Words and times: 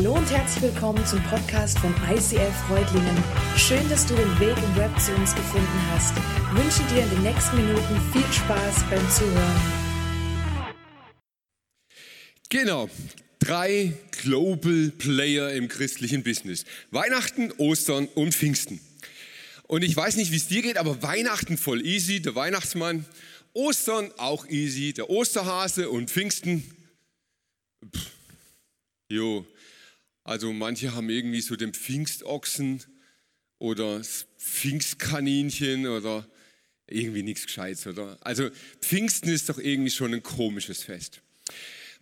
Hallo 0.00 0.14
und 0.14 0.30
herzlich 0.30 0.72
willkommen 0.72 1.04
zum 1.04 1.22
Podcast 1.24 1.78
von 1.78 1.94
ICF 2.10 2.56
Freudlingen. 2.66 3.22
Schön, 3.58 3.86
dass 3.90 4.06
du 4.06 4.14
den 4.14 4.40
Weg 4.40 4.56
im 4.56 4.76
Web 4.76 4.98
zu 4.98 5.12
uns 5.12 5.34
gefunden 5.34 5.90
hast. 5.90 6.16
Ich 6.16 6.64
wünsche 6.64 6.94
dir 6.94 7.02
in 7.02 7.10
den 7.10 7.22
nächsten 7.22 7.56
Minuten 7.58 8.00
viel 8.10 8.32
Spaß 8.32 8.76
beim 8.88 9.10
Zuhören. 9.10 9.60
Genau, 12.48 12.88
drei 13.40 13.92
Global 14.22 14.90
Player 14.96 15.52
im 15.52 15.68
christlichen 15.68 16.22
Business. 16.22 16.64
Weihnachten, 16.90 17.52
Ostern 17.58 18.06
und 18.14 18.34
Pfingsten. 18.34 18.80
Und 19.64 19.84
ich 19.84 19.94
weiß 19.94 20.16
nicht, 20.16 20.32
wie 20.32 20.36
es 20.36 20.48
dir 20.48 20.62
geht, 20.62 20.78
aber 20.78 21.02
Weihnachten 21.02 21.58
voll 21.58 21.84
easy, 21.84 22.22
der 22.22 22.34
Weihnachtsmann. 22.34 23.04
Ostern 23.52 24.10
auch 24.16 24.48
easy, 24.48 24.94
der 24.94 25.10
Osterhase 25.10 25.90
und 25.90 26.10
Pfingsten. 26.10 26.64
Pff, 27.94 28.10
jo, 29.10 29.44
also 30.24 30.52
manche 30.52 30.94
haben 30.94 31.10
irgendwie 31.10 31.40
so 31.40 31.56
den 31.56 31.72
Pfingstochsen 31.72 32.82
oder 33.58 33.98
das 33.98 34.26
Pfingstkaninchen 34.38 35.86
oder 35.86 36.26
irgendwie 36.86 37.22
nichts 37.22 37.46
Gescheites, 37.46 37.86
oder? 37.86 38.18
Also 38.20 38.50
Pfingsten 38.80 39.28
ist 39.28 39.48
doch 39.48 39.58
irgendwie 39.58 39.90
schon 39.90 40.12
ein 40.12 40.22
komisches 40.22 40.82
Fest. 40.82 41.20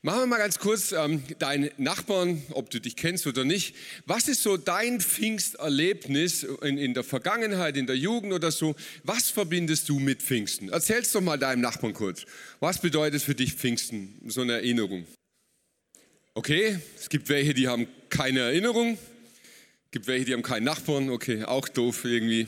Machen 0.01 0.21
wir 0.21 0.27
mal 0.27 0.39
ganz 0.39 0.61
kurz 0.61 0.93
ähm, 0.93 1.25
deinen 1.41 1.71
Nachbarn, 1.77 2.41
ob 2.51 2.71
du 2.71 2.81
dich 2.81 2.95
kennst 2.95 3.27
oder 3.27 3.45
nicht. 3.45 3.75
Was 4.07 4.29
ist 4.29 4.45
so 4.45 4.57
dein 4.57 5.01
Pfingsterlebnis 5.01 6.45
in, 6.63 6.79
in 6.79 6.95
der 6.95 7.03
Vergangenheit, 7.03 7.77
in 7.77 7.89
der 7.89 7.97
Jugend 7.97 8.33
oder 8.33 8.53
so? 8.53 8.77
Was 9.03 9.31
verbindest 9.31 9.89
du 9.89 9.99
mit 9.99 10.23
Pfingsten? 10.23 10.69
Erzähl's 10.69 11.11
doch 11.11 11.21
mal 11.21 11.37
deinem 11.37 11.63
Nachbarn 11.63 11.95
kurz. 11.95 12.27
Was 12.61 12.81
bedeutet 12.81 13.23
für 13.23 13.35
dich 13.35 13.55
Pfingsten, 13.55 14.21
so 14.29 14.43
eine 14.43 14.53
Erinnerung? 14.53 15.05
Okay, 16.35 16.79
es 16.97 17.09
gibt 17.09 17.29
welche, 17.29 17.53
die 17.53 17.67
haben 17.67 17.89
keine 18.11 18.41
Erinnerung. 18.41 18.99
Gibt 19.91 20.07
welche, 20.07 20.27
die 20.27 20.33
haben 20.35 20.43
keinen 20.43 20.65
Nachbarn. 20.65 21.11
Okay, 21.11 21.45
auch 21.45 21.69
doof 21.69 22.05
irgendwie. 22.05 22.47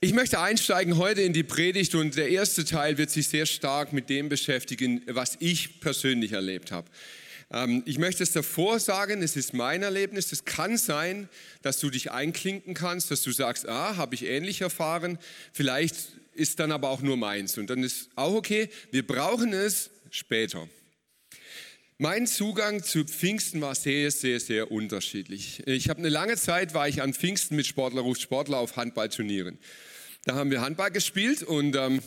Ich 0.00 0.12
möchte 0.12 0.40
einsteigen 0.40 0.96
heute 0.96 1.22
in 1.22 1.32
die 1.32 1.44
Predigt 1.44 1.94
und 1.94 2.16
der 2.16 2.28
erste 2.28 2.64
Teil 2.64 2.98
wird 2.98 3.10
sich 3.10 3.28
sehr 3.28 3.46
stark 3.46 3.92
mit 3.92 4.10
dem 4.10 4.28
beschäftigen, 4.28 5.02
was 5.06 5.36
ich 5.38 5.78
persönlich 5.80 6.32
erlebt 6.32 6.72
habe. 6.72 6.90
Ähm, 7.52 7.84
ich 7.86 7.98
möchte 7.98 8.24
es 8.24 8.32
davor 8.32 8.80
sagen, 8.80 9.22
es 9.22 9.36
ist 9.36 9.54
mein 9.54 9.82
Erlebnis. 9.82 10.32
Es 10.32 10.44
kann 10.44 10.76
sein, 10.76 11.28
dass 11.62 11.78
du 11.78 11.90
dich 11.90 12.10
einklinken 12.10 12.74
kannst, 12.74 13.12
dass 13.12 13.22
du 13.22 13.30
sagst, 13.30 13.68
ah, 13.68 13.96
habe 13.96 14.16
ich 14.16 14.24
ähnlich 14.26 14.62
erfahren. 14.62 15.18
Vielleicht 15.52 15.96
ist 16.34 16.58
dann 16.58 16.72
aber 16.72 16.88
auch 16.88 17.02
nur 17.02 17.16
meins 17.16 17.58
und 17.58 17.68
dann 17.68 17.84
ist 17.84 18.08
auch 18.16 18.34
okay. 18.34 18.70
Wir 18.90 19.06
brauchen 19.06 19.52
es 19.52 19.90
später. 20.10 20.68
Mein 22.02 22.26
Zugang 22.26 22.82
zu 22.82 23.04
Pfingsten 23.04 23.60
war 23.60 23.76
sehr, 23.76 24.10
sehr, 24.10 24.40
sehr 24.40 24.72
unterschiedlich. 24.72 25.62
Ich 25.68 25.88
habe 25.88 26.00
eine 26.00 26.08
lange 26.08 26.36
Zeit, 26.36 26.74
war 26.74 26.88
ich 26.88 27.00
an 27.00 27.14
Pfingsten 27.14 27.54
mit 27.54 27.64
Sportler 27.64 28.00
ruft 28.00 28.20
Sportler 28.20 28.58
auf 28.58 28.74
Handballturnieren. 28.74 29.56
Da 30.24 30.34
haben 30.34 30.50
wir 30.50 30.62
Handball 30.62 30.90
gespielt 30.90 31.44
und 31.44 31.76
ähm, 31.76 32.02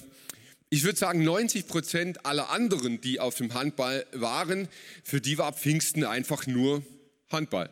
ich 0.69 0.83
würde 0.83 0.99
sagen, 0.99 1.23
90 1.23 1.69
Prozent 1.69 2.25
aller 2.25 2.49
anderen, 2.49 2.99
die 2.99 3.21
auf 3.21 3.35
dem 3.35 3.53
Handball 3.53 4.05
waren, 4.11 4.67
für 5.05 5.21
die 5.21 5.37
war 5.37 5.53
Pfingsten 5.53 6.03
einfach 6.03 6.45
nur 6.45 6.83
Handball. 7.29 7.69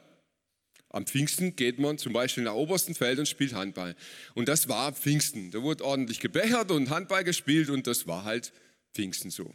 Am 0.91 1.05
Pfingsten 1.05 1.57
geht 1.57 1.77
man 1.77 1.97
zum 1.97 2.13
Beispiel 2.13 2.45
nach 2.45 2.53
obersten 2.53 2.95
Feld 2.95 3.19
und 3.19 3.27
spielt 3.27 3.51
Handball. 3.51 3.97
Und 4.33 4.47
das 4.47 4.69
war 4.69 4.93
Pfingsten. 4.93 5.51
Da 5.51 5.61
wurde 5.61 5.83
ordentlich 5.83 6.21
gebechert 6.21 6.71
und 6.71 6.89
Handball 6.89 7.25
gespielt 7.25 7.69
und 7.69 7.85
das 7.85 8.07
war 8.07 8.23
halt 8.23 8.53
Pfingsten 8.93 9.29
so. 9.29 9.53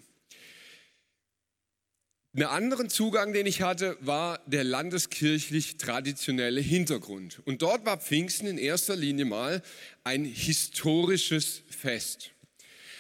Einen 2.39 2.47
anderen 2.47 2.89
Zugang, 2.89 3.33
den 3.33 3.47
ich 3.47 3.63
hatte, 3.63 3.97
war 4.01 4.39
der 4.47 4.63
landeskirchlich 4.63 5.77
traditionelle 5.77 6.61
Hintergrund. 6.61 7.41
Und 7.47 7.63
dort 7.63 7.85
war 7.85 7.97
Pfingsten 7.97 8.47
in 8.47 8.59
erster 8.59 8.95
Linie 8.95 9.25
mal 9.25 9.61
ein 10.05 10.25
historisches 10.25 11.63
Fest. 11.69 12.31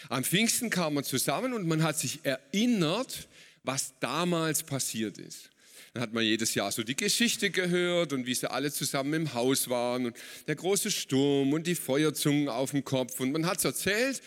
Am 0.09 0.25
Pfingsten 0.25 0.71
kam 0.71 0.94
man 0.94 1.04
zusammen 1.04 1.53
und 1.53 1.69
man 1.69 1.84
hat 1.84 1.97
sich 2.00 2.19
erinnert, 2.25 3.28
was 3.62 3.94
damals 4.00 4.65
passiert 4.65 5.19
ist. 5.19 5.50
Dann 5.94 6.03
hat 6.03 6.12
man 6.12 6.25
jedes 6.25 6.56
Jahr 6.56 6.72
so 6.72 6.82
die 6.82 6.97
Geschichte 6.97 7.50
gehört 7.50 8.12
und 8.12 8.26
wie 8.26 8.34
sie 8.34 8.50
alle 8.50 8.72
zusammen 8.72 9.15
im 9.15 9.34
Haus 9.34 9.69
waren 9.69 10.06
und 10.06 10.16
der 10.49 10.56
große 10.56 10.91
Sturm 10.91 11.53
und 11.53 11.69
die 11.69 11.76
Feuerzungen 11.76 12.49
auf 12.49 12.72
dem 12.72 12.84
Kopf. 12.84 13.20
Und 13.20 13.31
man 13.31 13.47
hat 13.47 13.59
es 13.59 13.65
erzählt 13.65 14.20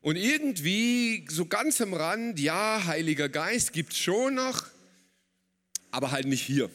und 0.00 0.16
irgendwie 0.16 1.26
so 1.28 1.46
ganz 1.46 1.80
am 1.80 1.94
Rand, 1.94 2.38
ja, 2.38 2.84
Heiliger 2.86 3.28
Geist 3.28 3.72
gibt 3.72 3.92
es 3.92 3.98
schon 3.98 4.34
noch, 4.34 4.66
aber 5.90 6.10
halt 6.10 6.26
nicht 6.26 6.42
hier. 6.42 6.70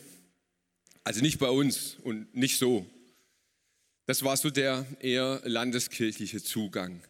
Also 1.04 1.22
nicht 1.22 1.40
bei 1.40 1.50
uns 1.50 1.98
und 2.04 2.34
nicht 2.36 2.58
so. 2.58 2.86
Das 4.06 4.24
war 4.24 4.36
so 4.36 4.50
der 4.50 4.86
eher 5.00 5.42
landeskirchliche 5.46 6.44
Zugang. 6.44 7.02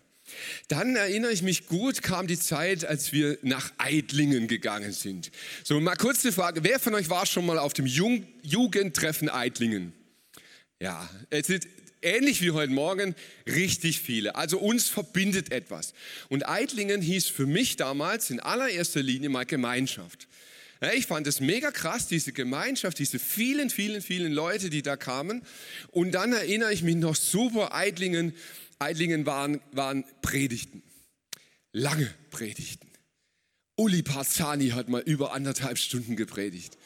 Dann 0.68 0.96
erinnere 0.96 1.32
ich 1.32 1.42
mich 1.42 1.68
gut, 1.68 2.02
kam 2.02 2.28
die 2.28 2.40
Zeit, 2.40 2.86
als 2.86 3.12
wir 3.12 3.38
nach 3.42 3.72
Eidlingen 3.78 4.48
gegangen 4.48 4.94
sind. 4.94 5.32
So, 5.64 5.80
mal 5.80 5.96
kurze 5.96 6.32
Frage. 6.32 6.64
Wer 6.64 6.80
von 6.80 6.94
euch 6.94 7.10
war 7.10 7.26
schon 7.26 7.46
mal 7.46 7.60
auf 7.60 7.74
dem 7.74 7.86
Jugendtreffen 7.86 9.30
Eidlingen? 9.30 9.94
Ja, 10.80 11.10
es 11.30 11.48
sind 11.48 11.68
ähnlich 12.04 12.42
wie 12.42 12.52
heute 12.52 12.72
Morgen, 12.72 13.16
richtig 13.48 14.00
viele. 14.00 14.36
Also 14.36 14.60
uns 14.60 14.90
verbindet 14.90 15.52
etwas. 15.52 15.94
Und 16.30 16.48
Eidlingen 16.48 17.02
hieß 17.02 17.28
für 17.28 17.46
mich 17.46 17.76
damals 17.76 18.30
in 18.30 18.40
allererster 18.40 19.02
Linie 19.02 19.30
mal 19.30 19.46
Gemeinschaft. 19.46 20.28
Ich 20.96 21.06
fand 21.06 21.28
es 21.28 21.40
mega 21.40 21.72
krass, 21.72 22.08
diese 22.08 22.34
Gemeinschaft, 22.34 23.00
diese 23.00 23.18
vielen, 23.18 23.70
vielen, 23.70 24.02
vielen 24.02 24.34
Leute, 24.34 24.70
die 24.70 24.82
da 24.82 24.98
kamen. 24.98 25.42
Und 25.92 26.12
dann 26.12 26.34
erinnere 26.34 26.74
ich 26.74 26.84
mich 26.84 26.96
noch 26.96 27.16
super, 27.16 27.74
Eidlingen, 27.74 28.34
Eidlingen 28.80 29.26
waren, 29.26 29.62
waren 29.72 30.04
Predigten. 30.22 30.84
Lange 31.72 32.14
Predigten. 32.32 32.90
Uli 33.76 34.04
Parzani 34.04 34.70
hat 34.70 34.90
mal 34.90 35.02
über 35.02 35.34
anderthalb 35.34 35.78
Stunden 35.78 36.16
gepredigt. 36.16 36.78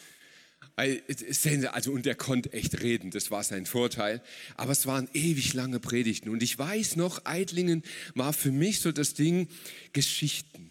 Also, 0.78 1.92
und 1.92 2.06
der 2.06 2.14
konnte 2.14 2.54
echt 2.54 2.84
reden, 2.84 3.10
das 3.10 3.32
war 3.32 3.44
sein 3.44 3.66
Vorteil. 3.66 4.22
Aber 4.56 4.72
es 4.72 4.86
waren 4.86 5.10
ewig 5.14 5.54
lange 5.54 5.80
Predigten. 5.80 6.30
Und 6.30 6.44
ich 6.44 6.58
weiß 6.58 6.98
noch, 6.98 7.26
Eidlingen 7.26 7.82
war 8.14 8.32
für 8.32 8.52
mich 8.52 8.80
so 8.80 8.92
das 8.92 9.16
Ding, 9.16 9.48
Geschichten. 9.92 10.70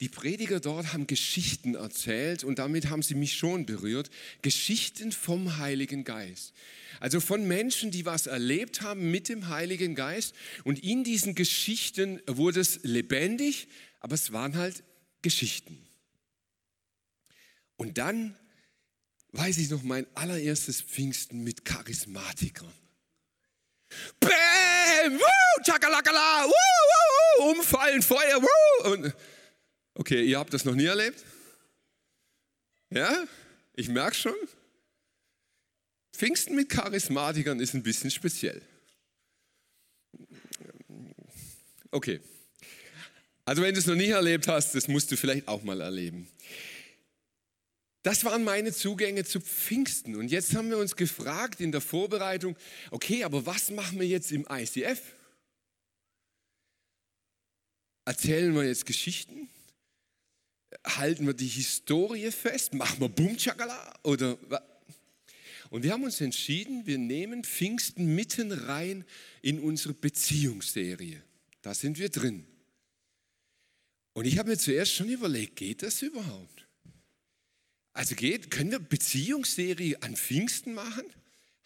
Die 0.00 0.10
Prediger 0.10 0.60
dort 0.60 0.92
haben 0.92 1.06
Geschichten 1.06 1.74
erzählt 1.74 2.44
und 2.44 2.58
damit 2.58 2.88
haben 2.88 3.02
sie 3.02 3.14
mich 3.14 3.34
schon 3.34 3.64
berührt. 3.64 4.10
Geschichten 4.42 5.12
vom 5.12 5.56
Heiligen 5.56 6.04
Geist. 6.04 6.52
Also 7.00 7.20
von 7.20 7.48
Menschen, 7.48 7.90
die 7.90 8.04
was 8.04 8.26
erlebt 8.26 8.82
haben 8.82 9.10
mit 9.10 9.30
dem 9.30 9.48
Heiligen 9.48 9.94
Geist. 9.94 10.34
Und 10.64 10.82
in 10.82 11.04
diesen 11.04 11.34
Geschichten 11.34 12.20
wurde 12.26 12.60
es 12.60 12.80
lebendig, 12.82 13.68
aber 14.00 14.14
es 14.14 14.32
waren 14.32 14.56
halt 14.56 14.82
Geschichten. 15.22 15.78
Und 17.76 17.96
dann 17.96 18.36
weiß 19.32 19.58
ich 19.58 19.70
noch, 19.70 19.82
mein 19.82 20.06
allererstes 20.14 20.80
Pfingsten 20.80 21.42
mit 21.42 21.64
Charismatikern. 21.64 22.72
Bäm, 24.20 25.18
wuh, 25.18 25.62
chakalakala, 25.64 26.46
wuh, 26.46 26.50
wuh, 26.50 27.50
umfallen, 27.50 28.02
Feuer, 28.02 28.40
wuh. 28.40 28.92
Und, 28.92 29.14
okay, 29.94 30.24
ihr 30.24 30.38
habt 30.38 30.54
das 30.54 30.64
noch 30.64 30.74
nie 30.74 30.86
erlebt? 30.86 31.24
Ja, 32.90 33.24
ich 33.74 33.88
merke 33.88 34.16
schon. 34.16 34.34
Pfingsten 36.12 36.54
mit 36.54 36.68
Charismatikern 36.68 37.60
ist 37.60 37.74
ein 37.74 37.82
bisschen 37.82 38.10
speziell. 38.10 38.60
Okay. 41.90 42.20
Also 43.44 43.62
wenn 43.62 43.74
du 43.74 43.80
es 43.80 43.86
noch 43.86 43.96
nie 43.96 44.10
erlebt 44.10 44.46
hast, 44.46 44.74
das 44.74 44.86
musst 44.86 45.10
du 45.10 45.16
vielleicht 45.16 45.48
auch 45.48 45.62
mal 45.62 45.80
erleben. 45.80 46.28
Das 48.02 48.24
waren 48.24 48.44
meine 48.44 48.72
Zugänge 48.72 49.24
zu 49.24 49.40
Pfingsten. 49.40 50.16
Und 50.16 50.30
jetzt 50.30 50.54
haben 50.54 50.70
wir 50.70 50.78
uns 50.78 50.96
gefragt 50.96 51.60
in 51.60 51.70
der 51.70 51.80
Vorbereitung, 51.80 52.56
okay, 52.90 53.24
aber 53.24 53.44
was 53.44 53.70
machen 53.70 54.00
wir 54.00 54.06
jetzt 54.06 54.32
im 54.32 54.46
ICF? 54.50 55.00
Erzählen 58.06 58.54
wir 58.54 58.64
jetzt 58.64 58.86
Geschichten? 58.86 59.48
Halten 60.84 61.26
wir 61.26 61.34
die 61.34 61.46
Historie 61.46 62.30
fest? 62.30 62.72
Machen 62.72 63.00
wir 63.00 63.08
Bumchakala? 63.08 63.98
Oder 64.02 64.38
und 65.70 65.84
wir 65.84 65.92
haben 65.92 66.02
uns 66.02 66.20
entschieden, 66.20 66.84
wir 66.86 66.98
nehmen 66.98 67.44
Pfingsten 67.44 68.14
mitten 68.16 68.50
rein 68.50 69.04
in 69.40 69.60
unsere 69.60 69.94
Beziehungsserie. 69.94 71.22
Da 71.62 71.74
sind 71.74 71.98
wir 71.98 72.08
drin. 72.08 72.44
Und 74.12 74.26
ich 74.26 74.38
habe 74.38 74.50
mir 74.50 74.58
zuerst 74.58 74.92
schon 74.92 75.08
überlegt, 75.08 75.54
geht 75.54 75.82
das 75.84 76.02
überhaupt? 76.02 76.59
Also 77.92 78.14
geht, 78.14 78.50
können 78.50 78.70
wir 78.70 78.78
Beziehungsserie 78.78 80.00
an 80.02 80.16
Pfingsten 80.16 80.74
machen? 80.74 81.04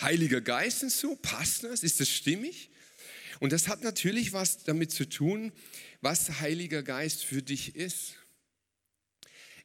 Heiliger 0.00 0.40
Geist 0.40 0.82
und 0.82 0.90
so, 0.90 1.16
passt 1.16 1.64
das? 1.64 1.82
Ist 1.82 2.00
das 2.00 2.08
stimmig? 2.08 2.70
Und 3.40 3.52
das 3.52 3.68
hat 3.68 3.82
natürlich 3.82 4.32
was 4.32 4.64
damit 4.64 4.90
zu 4.90 5.08
tun, 5.08 5.52
was 6.00 6.40
Heiliger 6.40 6.82
Geist 6.82 7.24
für 7.24 7.42
dich 7.42 7.76
ist. 7.76 8.14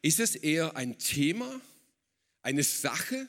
Ist 0.02 0.20
es 0.20 0.36
eher 0.36 0.76
ein 0.76 0.98
Thema, 0.98 1.62
Eine 2.42 2.64
Sache, 2.64 3.28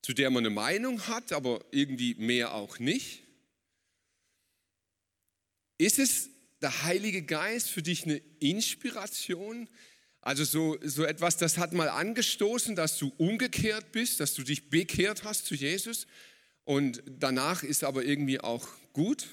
zu 0.00 0.12
der 0.12 0.30
man 0.30 0.46
eine 0.46 0.54
Meinung 0.54 1.08
hat, 1.08 1.32
aber 1.32 1.64
irgendwie 1.72 2.14
mehr 2.14 2.54
auch 2.54 2.78
nicht? 2.78 3.24
Ist 5.76 5.98
es 5.98 6.30
der 6.62 6.84
Heilige 6.84 7.22
Geist 7.22 7.68
für 7.68 7.82
dich 7.82 8.04
eine 8.04 8.18
Inspiration? 8.38 9.68
Also 10.26 10.42
so, 10.42 10.76
so 10.82 11.04
etwas, 11.04 11.36
das 11.36 11.56
hat 11.56 11.72
mal 11.72 11.88
angestoßen, 11.88 12.74
dass 12.74 12.98
du 12.98 13.12
umgekehrt 13.16 13.92
bist, 13.92 14.18
dass 14.18 14.34
du 14.34 14.42
dich 14.42 14.70
bekehrt 14.70 15.22
hast 15.22 15.46
zu 15.46 15.54
Jesus 15.54 16.08
und 16.64 17.00
danach 17.06 17.62
ist 17.62 17.84
aber 17.84 18.04
irgendwie 18.04 18.40
auch 18.40 18.66
gut? 18.92 19.28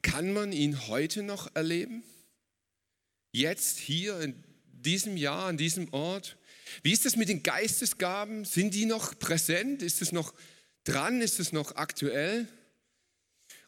Kann 0.00 0.32
man 0.32 0.52
ihn 0.52 0.88
heute 0.88 1.22
noch 1.22 1.54
erleben? 1.54 2.02
Jetzt, 3.32 3.76
hier, 3.76 4.18
in 4.20 4.42
diesem 4.72 5.18
Jahr, 5.18 5.48
an 5.48 5.58
diesem 5.58 5.92
Ort? 5.92 6.38
Wie 6.82 6.92
ist 6.92 7.04
es 7.04 7.16
mit 7.16 7.28
den 7.28 7.42
Geistesgaben? 7.42 8.46
Sind 8.46 8.72
die 8.72 8.86
noch 8.86 9.18
präsent? 9.18 9.82
Ist 9.82 10.00
es 10.00 10.10
noch 10.10 10.32
dran? 10.84 11.20
Ist 11.20 11.38
es 11.38 11.52
noch 11.52 11.76
aktuell? 11.76 12.48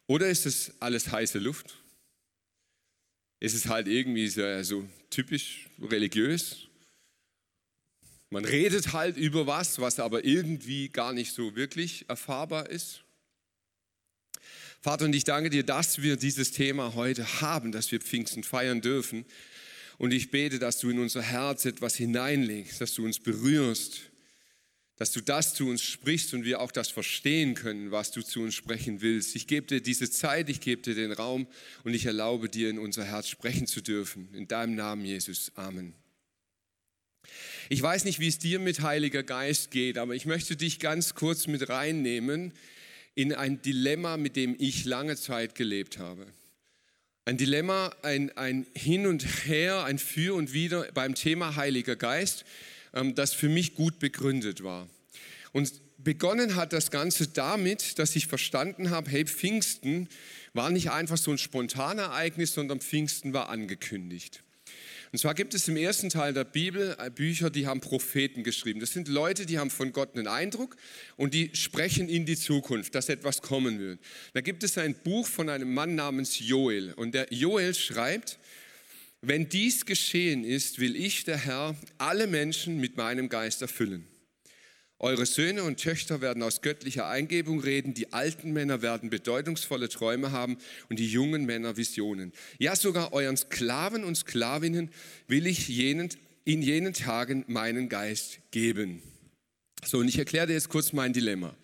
Oder 0.07 0.29
ist 0.29 0.47
es 0.47 0.73
alles 0.81 1.13
heiße 1.13 1.39
Luft? 1.39 1.82
Ist 3.43 3.55
es 3.55 3.67
halt 3.67 3.89
irgendwie 3.89 4.29
so, 4.29 4.63
so 4.63 4.89
typisch 5.11 5.67
religiös? 5.81 6.69
Man 8.31 8.45
redet 8.45 8.93
halt 8.93 9.17
über 9.17 9.49
was, 9.49 9.81
was 9.81 9.99
aber 9.99 10.25
irgendwie 10.25 10.91
gar 10.91 11.13
nicht 11.13 11.33
so 11.33 11.57
wirklich 11.57 12.05
erfahrbar 12.09 12.71
ist. 12.71 13.03
Vater, 14.81 15.07
und 15.07 15.13
ich 15.13 15.25
danke 15.25 15.51
dir, 15.51 15.65
dass 15.65 16.03
wir 16.03 16.15
dieses 16.15 16.53
Thema 16.53 16.95
heute 16.95 17.41
haben, 17.41 17.73
dass 17.73 17.91
wir 17.91 18.01
Pfingsten 18.01 18.45
feiern 18.45 18.81
dürfen. 18.81 19.25
Und 19.99 20.13
ich 20.13 20.31
bete, 20.31 20.61
dass 20.61 20.79
du 20.79 20.91
in 20.91 21.01
unser 21.01 21.23
Herz 21.23 21.65
etwas 21.65 21.97
hineinlegst, 21.97 22.81
dass 22.81 22.95
du 22.95 23.05
uns 23.05 23.19
berührst, 23.19 24.03
dass 25.03 25.11
du 25.11 25.21
das 25.21 25.53
zu 25.53 25.69
uns 25.69 25.83
sprichst 25.83 26.33
und 26.33 26.45
wir 26.45 26.61
auch 26.61 26.71
das 26.71 26.89
verstehen 26.89 27.55
können, 27.55 27.91
was 27.91 28.13
du 28.13 28.23
zu 28.23 28.41
uns 28.41 28.55
sprechen 28.55 29.01
willst. 29.01 29.35
Ich 29.35 29.49
gebe 29.49 29.67
dir 29.67 29.81
diese 29.81 30.09
Zeit, 30.09 30.49
ich 30.49 30.61
gebe 30.61 30.81
dir 30.81 30.95
den 30.95 31.11
Raum 31.11 31.49
und 31.83 31.93
ich 31.93 32.07
erlaube 32.07 32.49
dir, 32.49 32.71
in 32.71 32.79
unser 32.79 33.03
Herz 33.03 33.27
sprechen 33.27 33.67
zu 33.67 33.81
dürfen. 33.81 34.29
In 34.33 34.47
deinem 34.47 34.77
Namen, 34.77 35.05
Jesus. 35.05 35.51
Amen. 35.57 35.93
Ich 37.69 37.83
weiß 37.83 38.05
nicht, 38.05 38.21
wie 38.21 38.29
es 38.29 38.39
dir 38.39 38.61
mit 38.61 38.83
Heiliger 38.83 39.25
Geist 39.25 39.73
geht, 39.73 39.99
aber 39.99 40.15
ich 40.15 40.25
möchte 40.25 40.55
dich 40.55 40.79
ganz 40.79 41.17
kurz 41.17 41.49
mit 41.49 41.69
reinnehmen 41.69 42.53
in 43.17 43.35
ein 43.35 43.61
Dilemma, 43.61 44.17
mit 44.17 44.37
dem 44.37 44.55
ich 44.57 44.85
lange 44.85 45.17
Zeit 45.17 45.57
gelebt 45.57 45.99
habe. 45.99 46.29
Ein 47.25 47.39
Dilemma, 47.39 47.93
ein, 48.03 48.31
ein 48.37 48.69
Hin 48.73 49.09
und 49.09 49.27
Her, 49.47 49.83
ein 49.83 49.99
Für 49.99 50.35
und 50.35 50.53
Wider 50.53 50.87
beim 50.95 51.17
Thema 51.17 51.57
Heiliger 51.57 51.97
Geist, 51.97 52.45
das 52.93 53.33
für 53.33 53.49
mich 53.49 53.75
gut 53.75 53.99
begründet 53.99 54.63
war. 54.63 54.89
Und 55.53 55.73
begonnen 55.99 56.57
hat 56.57 56.73
das 56.73 56.91
Ganze 56.91 57.29
damit, 57.29 57.99
dass 57.99 58.17
ich 58.17 58.27
verstanden 58.27 58.91
habe, 58.91 59.11
hey, 59.11 59.25
Pfingsten 59.27 60.09
war 60.53 60.71
nicht 60.71 60.91
einfach 60.91 61.17
so 61.17 61.31
ein 61.31 61.39
Spontanereignis, 61.39 62.55
sondern 62.55 62.81
Pfingsten 62.81 63.33
war 63.33 63.49
angekündigt. 63.49 64.43
Und 65.13 65.19
zwar 65.19 65.35
gibt 65.35 65.53
es 65.53 65.69
im 65.69 65.77
ersten 65.77 66.09
Teil 66.09 66.33
der 66.33 66.45
Bibel 66.45 66.97
äh, 66.99 67.11
Bücher, 67.11 67.51
die 67.51 67.67
haben 67.67 67.83
Propheten 67.83 68.45
geschrieben. 68.45 68.81
Das 68.81 68.93
sind 68.93 69.09
Leute, 69.09 69.45
die 69.45 69.59
haben 69.59 69.69
von 69.69 69.93
Gott 69.93 70.17
einen 70.17 70.27
Eindruck 70.27 70.77
und 71.17 71.35
die 71.35 71.51
sprechen 71.53 72.09
in 72.09 72.25
die 72.25 72.37
Zukunft, 72.37 72.95
dass 72.95 73.11
etwas 73.11 73.43
kommen 73.43 73.79
wird. 73.79 74.01
Da 74.33 74.41
gibt 74.41 74.65
es 74.65 74.79
ein 74.79 74.95
Buch 74.95 75.27
von 75.27 75.51
einem 75.51 75.75
Mann 75.75 75.97
namens 75.97 76.39
Joel. 76.39 76.95
Und 76.95 77.15
der 77.15 77.27
Joel 77.31 77.75
schreibt, 77.75 78.39
wenn 79.23 79.49
dies 79.49 79.87
geschehen 79.87 80.45
ist, 80.45 80.81
will 80.81 80.97
ich, 80.97 81.25
der 81.25 81.39
Herr, 81.39 81.77
alle 81.99 82.27
Menschen 82.27 82.79
mit 82.79 82.97
meinem 82.97 83.29
Geist 83.29 83.63
erfüllen. 83.63 84.07
Eure 84.99 85.27
Söhne 85.27 85.65
und 85.65 85.81
Töchter 85.81 86.21
werden 86.21 86.43
aus 86.43 86.61
göttlicher 86.61 87.09
Eingebung 87.09 87.61
reden, 87.61 87.95
die 87.95 88.13
alten 88.13 88.53
Männer 88.53 88.83
werden 88.83 89.11
bedeutungsvolle 89.11 89.89
Träume 89.89 90.31
haben 90.31 90.59
und 90.89 90.99
die 90.99 91.09
jungen 91.09 91.45
Männer 91.45 91.77
Visionen. 91.77 92.33
Ja, 92.59 92.77
sogar 92.77 93.13
euren 93.13 93.37
Sklaven 93.37 94.05
und 94.05 94.17
Sklavinnen 94.17 94.91
will 95.27 95.47
ich 95.47 95.67
jenen, 95.67 96.09
in 96.45 96.63
jenen 96.63 96.93
Tagen 96.93 97.45
meinen 97.49 97.89
Geist 97.89 98.39
geben. 98.53 99.03
So, 99.85 99.99
und 99.99 100.09
ich 100.09 100.19
erkläre 100.19 100.47
dir 100.49 100.53
jetzt 100.53 100.69
kurz 100.69 100.93
mein 100.93 101.13
Dilemma. 101.13 101.57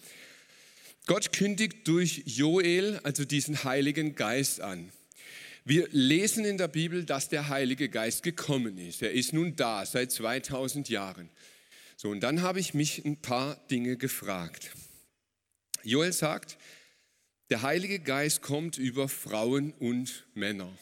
Gott 1.07 1.33
kündigt 1.33 1.87
durch 1.87 2.23
Joel 2.27 3.01
also 3.03 3.25
diesen 3.25 3.63
Heiligen 3.63 4.17
Geist 4.17 4.61
an. 4.61 4.91
Wir 5.69 5.87
lesen 5.91 6.47
in 6.47 6.57
der 6.57 6.67
Bibel, 6.67 7.05
dass 7.05 7.29
der 7.29 7.51
Heilige 7.51 7.91
Geist 7.91 8.23
gekommen 8.23 8.79
ist. 8.79 9.03
Er 9.03 9.13
ist 9.13 9.35
nun 9.35 9.55
da 9.55 9.85
seit 9.85 10.11
2000 10.11 10.89
Jahren. 10.89 11.29
So, 11.95 12.09
und 12.09 12.21
dann 12.21 12.41
habe 12.41 12.59
ich 12.59 12.73
mich 12.73 13.05
ein 13.05 13.19
paar 13.19 13.57
Dinge 13.71 13.99
gefragt. 13.99 14.71
Joel 15.83 16.15
sagt, 16.15 16.57
der 17.51 17.61
Heilige 17.61 18.01
Geist 18.01 18.41
kommt 18.41 18.79
über 18.79 19.11
Frauen 19.11 19.75
und 19.75 20.25
Männer. 20.33 20.73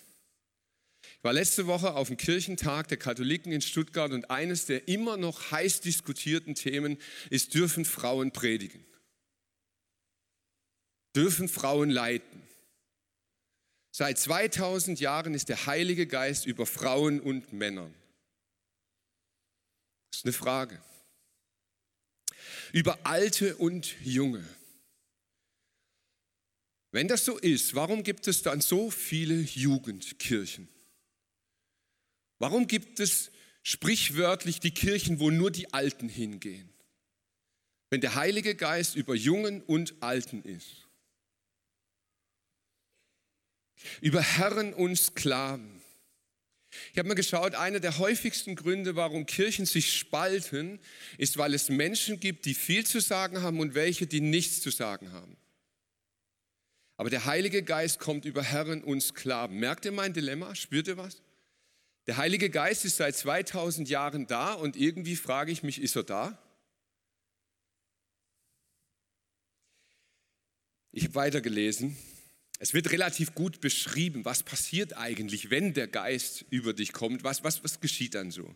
Ich 1.03 1.25
war 1.25 1.33
letzte 1.33 1.67
Woche 1.67 1.97
auf 1.97 2.07
dem 2.07 2.17
Kirchentag 2.17 2.87
der 2.87 2.99
Katholiken 2.99 3.51
in 3.51 3.63
Stuttgart 3.63 4.13
und 4.13 4.31
eines 4.31 4.67
der 4.67 4.87
immer 4.87 5.17
noch 5.17 5.51
heiß 5.51 5.81
diskutierten 5.81 6.55
Themen 6.55 6.97
ist, 7.29 7.55
dürfen 7.55 7.85
Frauen 7.85 8.31
predigen? 8.31 8.87
Dürfen 11.17 11.49
Frauen 11.49 11.91
leiten? 11.91 12.46
Seit 13.99 14.19
2000 14.19 15.01
Jahren 15.01 15.33
ist 15.33 15.49
der 15.49 15.65
Heilige 15.65 16.07
Geist 16.07 16.45
über 16.45 16.67
Frauen 16.67 17.19
und 17.19 17.55
Männern. 17.55 17.95
Das 20.11 20.19
ist 20.19 20.25
eine 20.27 20.35
Frage 20.35 20.79
über 22.73 22.99
Alte 23.05 23.57
und 23.57 23.95
Junge. 24.05 24.47
Wenn 26.91 27.09
das 27.09 27.25
so 27.25 27.39
ist, 27.39 27.75
warum 27.75 28.03
gibt 28.03 28.29
es 28.29 28.43
dann 28.43 28.61
so 28.61 28.91
viele 28.91 29.41
Jugendkirchen? 29.41 30.69
Warum 32.39 32.67
gibt 32.67 33.01
es 33.01 33.31
sprichwörtlich 33.63 34.61
die 34.61 34.73
Kirchen, 34.73 35.21
wo 35.21 35.31
nur 35.31 35.51
die 35.51 35.73
Alten 35.73 36.11
hingehen? 36.11 36.69
Wenn 37.89 38.03
der 38.03 38.15
Heilige 38.15 38.57
Geist 38.57 38.95
über 38.95 39.15
Jungen 39.15 39.63
und 39.63 39.95
Alten 40.03 40.43
ist. 40.43 40.86
Über 44.01 44.21
Herren 44.21 44.75
und 44.75 44.97
Sklaven. 44.97 45.83
Ich 46.93 46.99
habe 46.99 47.09
mal 47.09 47.15
geschaut, 47.15 47.55
einer 47.55 47.81
der 47.81 47.99
häufigsten 47.99 48.55
Gründe, 48.55 48.97
warum 48.97 49.27
Kirchen 49.27 49.67
sich 49.67 49.93
spalten, 49.93 50.79
ist, 51.19 51.39
weil 51.39 51.55
es 51.55 51.69
Menschen 51.69 52.21
gibt, 52.21 52.45
die 52.45 52.55
viel 52.55 52.85
zu 52.85 53.01
sagen 53.01 53.43
haben 53.43 53.61
und 53.61 53.75
welche, 53.75 54.07
die 54.07 54.21
nichts 54.21 54.61
zu 54.61 54.71
sagen 54.71 55.13
haben. 55.13 55.37
Aber 56.97 57.11
der 57.11 57.27
Heilige 57.27 57.63
Geist 57.63 57.99
kommt 57.99 58.25
über 58.25 58.43
Herren 58.43 58.83
und 58.83 59.03
Sklaven. 59.03 59.59
Merkt 59.59 59.85
ihr 59.85 59.93
mein 59.93 60.13
Dilemma? 60.13 60.55
Spürt 60.55 60.89
ihr 60.89 60.97
was? 60.97 61.23
Der 62.07 62.17
Heilige 62.17 62.51
Geist 62.51 62.85
ist 62.85 62.97
seit 62.97 63.17
2000 63.17 63.89
Jahren 63.89 64.27
da 64.27 64.53
und 64.55 64.77
irgendwie 64.77 65.17
frage 65.17 65.53
ich 65.53 65.63
mich, 65.63 65.81
ist 65.81 65.97
er 65.97 66.05
da? 66.05 66.39
Ich 70.93 71.05
habe 71.05 71.15
weitergelesen 71.17 71.97
es 72.59 72.73
wird 72.73 72.91
relativ 72.91 73.35
gut 73.35 73.61
beschrieben, 73.61 74.25
was 74.25 74.43
passiert 74.43 74.97
eigentlich, 74.97 75.51
wenn 75.51 75.75
der 75.75 75.89
Geist 75.89 76.45
über 76.51 76.73
dich 76.73 76.93
kommt. 76.93 77.23
Was, 77.23 77.45
was, 77.45 77.63
was 77.63 77.81
geschieht 77.81 78.15
dann 78.15 78.31
so? 78.31 78.55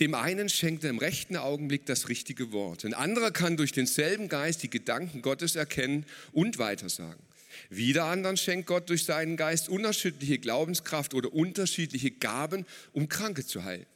Dem 0.00 0.14
einen 0.14 0.48
schenkt 0.48 0.84
er 0.84 0.90
im 0.90 0.98
rechten 0.98 1.36
Augenblick 1.36 1.86
das 1.86 2.08
richtige 2.08 2.50
Wort. 2.50 2.84
Ein 2.84 2.94
anderer 2.94 3.30
kann 3.30 3.56
durch 3.56 3.72
denselben 3.72 4.28
Geist 4.28 4.62
die 4.62 4.70
Gedanken 4.70 5.22
Gottes 5.22 5.54
erkennen 5.54 6.06
und 6.32 6.58
weitersagen. 6.58 7.22
Wieder 7.68 8.06
anderen 8.06 8.36
schenkt 8.36 8.66
Gott 8.66 8.88
durch 8.88 9.04
seinen 9.04 9.36
Geist 9.36 9.68
unerschütterliche 9.68 10.38
Glaubenskraft 10.38 11.14
oder 11.14 11.32
unterschiedliche 11.32 12.10
Gaben, 12.10 12.66
um 12.92 13.08
Kranke 13.08 13.46
zu 13.46 13.64
heilen. 13.64 13.86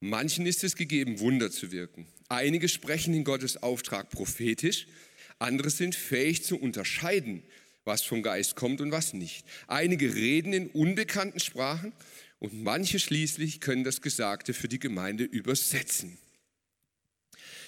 Manchen 0.00 0.46
ist 0.46 0.62
es 0.62 0.76
gegeben, 0.76 1.20
Wunder 1.20 1.50
zu 1.50 1.72
wirken. 1.72 2.06
Einige 2.28 2.68
sprechen 2.68 3.14
in 3.14 3.24
Gottes 3.24 3.62
Auftrag 3.62 4.10
prophetisch, 4.10 4.86
andere 5.38 5.70
sind 5.70 5.94
fähig 5.94 6.44
zu 6.44 6.56
unterscheiden, 6.56 7.42
was 7.84 8.02
vom 8.02 8.22
Geist 8.22 8.56
kommt 8.56 8.80
und 8.80 8.92
was 8.92 9.12
nicht. 9.12 9.44
Einige 9.66 10.14
reden 10.14 10.52
in 10.52 10.68
unbekannten 10.68 11.40
Sprachen 11.40 11.92
und 12.38 12.62
manche 12.62 12.98
schließlich 12.98 13.60
können 13.60 13.84
das 13.84 14.00
Gesagte 14.00 14.54
für 14.54 14.68
die 14.68 14.78
Gemeinde 14.78 15.24
übersetzen. 15.24 16.18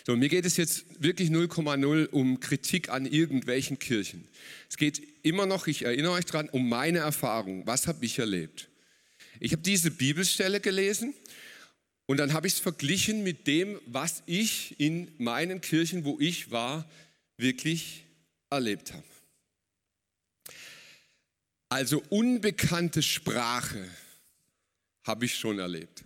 So, 0.06 0.16
mir 0.16 0.28
geht 0.28 0.44
es 0.44 0.58
jetzt 0.58 0.84
wirklich 1.02 1.30
0,0 1.30 2.08
um 2.08 2.38
Kritik 2.38 2.90
an 2.90 3.06
irgendwelchen 3.06 3.78
Kirchen. 3.78 4.28
Es 4.68 4.76
geht 4.76 5.02
immer 5.22 5.46
noch, 5.46 5.66
ich 5.66 5.84
erinnere 5.84 6.12
euch 6.12 6.26
dran, 6.26 6.50
um 6.50 6.68
meine 6.68 6.98
Erfahrung. 6.98 7.66
Was 7.66 7.86
habe 7.86 8.04
ich 8.04 8.18
erlebt? 8.18 8.68
Ich 9.40 9.52
habe 9.52 9.62
diese 9.62 9.90
Bibelstelle 9.90 10.60
gelesen 10.60 11.14
und 12.06 12.18
dann 12.18 12.34
habe 12.34 12.46
ich 12.46 12.54
es 12.54 12.60
verglichen 12.60 13.22
mit 13.22 13.46
dem, 13.46 13.80
was 13.86 14.22
ich 14.26 14.78
in 14.78 15.10
meinen 15.16 15.62
Kirchen, 15.62 16.04
wo 16.04 16.20
ich 16.20 16.50
war, 16.50 16.88
wirklich 17.38 18.04
erlebt 18.50 18.92
habe. 18.92 19.13
Also 21.74 22.04
unbekannte 22.08 23.02
Sprache 23.02 23.84
habe 25.02 25.24
ich 25.24 25.34
schon 25.34 25.58
erlebt. 25.58 26.04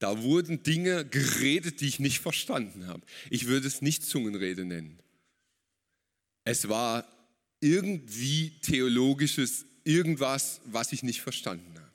Da 0.00 0.24
wurden 0.24 0.64
Dinge 0.64 1.04
geredet, 1.04 1.80
die 1.80 1.86
ich 1.86 2.00
nicht 2.00 2.18
verstanden 2.18 2.88
habe. 2.88 3.00
Ich 3.30 3.46
würde 3.46 3.68
es 3.68 3.80
nicht 3.80 4.04
Zungenrede 4.04 4.64
nennen. 4.64 4.98
Es 6.42 6.68
war 6.68 7.06
irgendwie 7.60 8.58
theologisches 8.60 9.66
irgendwas, 9.84 10.62
was 10.64 10.92
ich 10.92 11.04
nicht 11.04 11.20
verstanden 11.20 11.76
habe. 11.76 11.92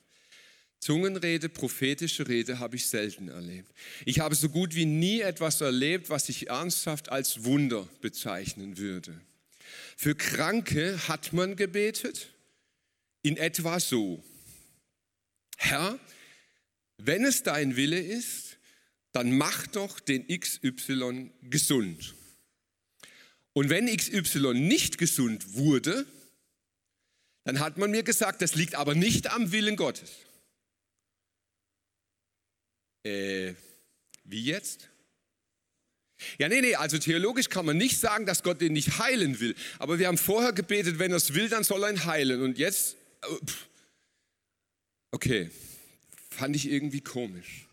Zungenrede, 0.80 1.50
prophetische 1.50 2.26
Rede 2.26 2.58
habe 2.58 2.76
ich 2.76 2.86
selten 2.86 3.28
erlebt. 3.28 3.70
Ich 4.06 4.20
habe 4.20 4.34
so 4.34 4.48
gut 4.48 4.74
wie 4.74 4.86
nie 4.86 5.20
etwas 5.20 5.60
erlebt, 5.60 6.08
was 6.08 6.30
ich 6.30 6.48
ernsthaft 6.48 7.10
als 7.10 7.44
Wunder 7.44 7.86
bezeichnen 8.00 8.78
würde. 8.78 9.14
Für 9.96 10.14
Kranke 10.14 11.08
hat 11.08 11.32
man 11.32 11.56
gebetet 11.56 12.30
in 13.22 13.36
etwa 13.36 13.80
so. 13.80 14.22
Herr, 15.56 15.98
wenn 16.98 17.24
es 17.24 17.42
dein 17.42 17.76
Wille 17.76 18.00
ist, 18.00 18.58
dann 19.12 19.36
mach 19.36 19.66
doch 19.68 20.00
den 20.00 20.26
XY 20.26 21.30
gesund. 21.42 22.14
Und 23.52 23.70
wenn 23.70 23.86
XY 23.86 24.54
nicht 24.54 24.98
gesund 24.98 25.54
wurde, 25.54 26.06
dann 27.44 27.60
hat 27.60 27.78
man 27.78 27.90
mir 27.90 28.02
gesagt, 28.02 28.42
das 28.42 28.56
liegt 28.56 28.74
aber 28.74 28.94
nicht 28.94 29.30
am 29.30 29.52
Willen 29.52 29.76
Gottes. 29.76 30.10
Äh, 33.04 33.54
wie 34.24 34.42
jetzt? 34.42 34.88
Ja, 36.38 36.48
nee, 36.48 36.60
nee, 36.60 36.74
also 36.74 36.98
theologisch 36.98 37.48
kann 37.48 37.66
man 37.66 37.76
nicht 37.76 37.98
sagen, 37.98 38.26
dass 38.26 38.42
Gott 38.42 38.60
den 38.60 38.72
nicht 38.72 38.98
heilen 38.98 39.40
will. 39.40 39.54
Aber 39.78 39.98
wir 39.98 40.08
haben 40.08 40.18
vorher 40.18 40.52
gebetet, 40.52 40.98
wenn 40.98 41.10
er 41.10 41.18
es 41.18 41.34
will, 41.34 41.48
dann 41.48 41.64
soll 41.64 41.82
er 41.84 41.90
ihn 41.90 42.04
heilen. 42.04 42.42
Und 42.42 42.58
jetzt, 42.58 42.96
äh, 43.22 43.26
okay, 45.10 45.50
fand 46.30 46.56
ich 46.56 46.70
irgendwie 46.70 47.00
komisch. 47.00 47.66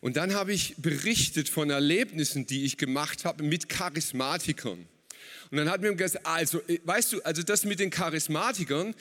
Und 0.00 0.16
dann 0.16 0.34
habe 0.34 0.52
ich 0.52 0.74
berichtet 0.78 1.48
von 1.48 1.70
Erlebnissen, 1.70 2.46
die 2.46 2.64
ich 2.64 2.76
gemacht 2.76 3.24
habe 3.24 3.42
mit 3.42 3.68
Charismatikern. 3.68 4.86
Und 5.50 5.58
dann 5.58 5.70
hat 5.70 5.80
mir 5.80 5.94
gesagt, 5.94 6.26
also, 6.26 6.60
äh, 6.68 6.80
weißt 6.84 7.12
du, 7.12 7.22
also 7.22 7.42
das 7.42 7.64
mit 7.64 7.78
den 7.78 7.90
Charismatikern, 7.90 8.94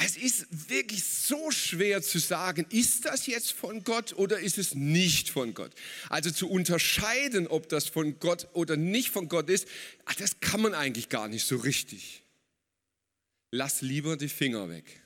es 0.00 0.16
ist 0.16 0.46
wirklich 0.70 1.02
so 1.02 1.50
schwer 1.50 2.02
zu 2.02 2.20
sagen, 2.20 2.66
ist 2.70 3.04
das 3.04 3.26
jetzt 3.26 3.52
von 3.52 3.82
Gott 3.82 4.12
oder 4.12 4.38
ist 4.38 4.56
es 4.56 4.76
nicht 4.76 5.28
von 5.28 5.54
Gott? 5.54 5.72
Also 6.08 6.30
zu 6.30 6.48
unterscheiden, 6.48 7.48
ob 7.48 7.68
das 7.68 7.88
von 7.88 8.20
Gott 8.20 8.46
oder 8.52 8.76
nicht 8.76 9.10
von 9.10 9.28
Gott 9.28 9.50
ist, 9.50 9.66
das 10.18 10.38
kann 10.38 10.60
man 10.60 10.74
eigentlich 10.74 11.08
gar 11.08 11.26
nicht 11.26 11.44
so 11.44 11.56
richtig. 11.56 12.22
Lass 13.50 13.80
lieber 13.80 14.16
die 14.16 14.28
Finger 14.28 14.68
weg. 14.68 15.02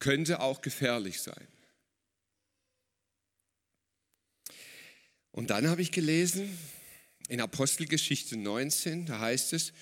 Könnte 0.00 0.40
auch 0.40 0.60
gefährlich 0.60 1.22
sein. 1.22 1.48
Und 5.30 5.48
dann 5.48 5.68
habe 5.68 5.80
ich 5.80 5.92
gelesen 5.92 6.58
in 7.28 7.40
Apostelgeschichte 7.40 8.36
19, 8.36 9.06
da 9.06 9.18
heißt 9.18 9.54
es, 9.54 9.72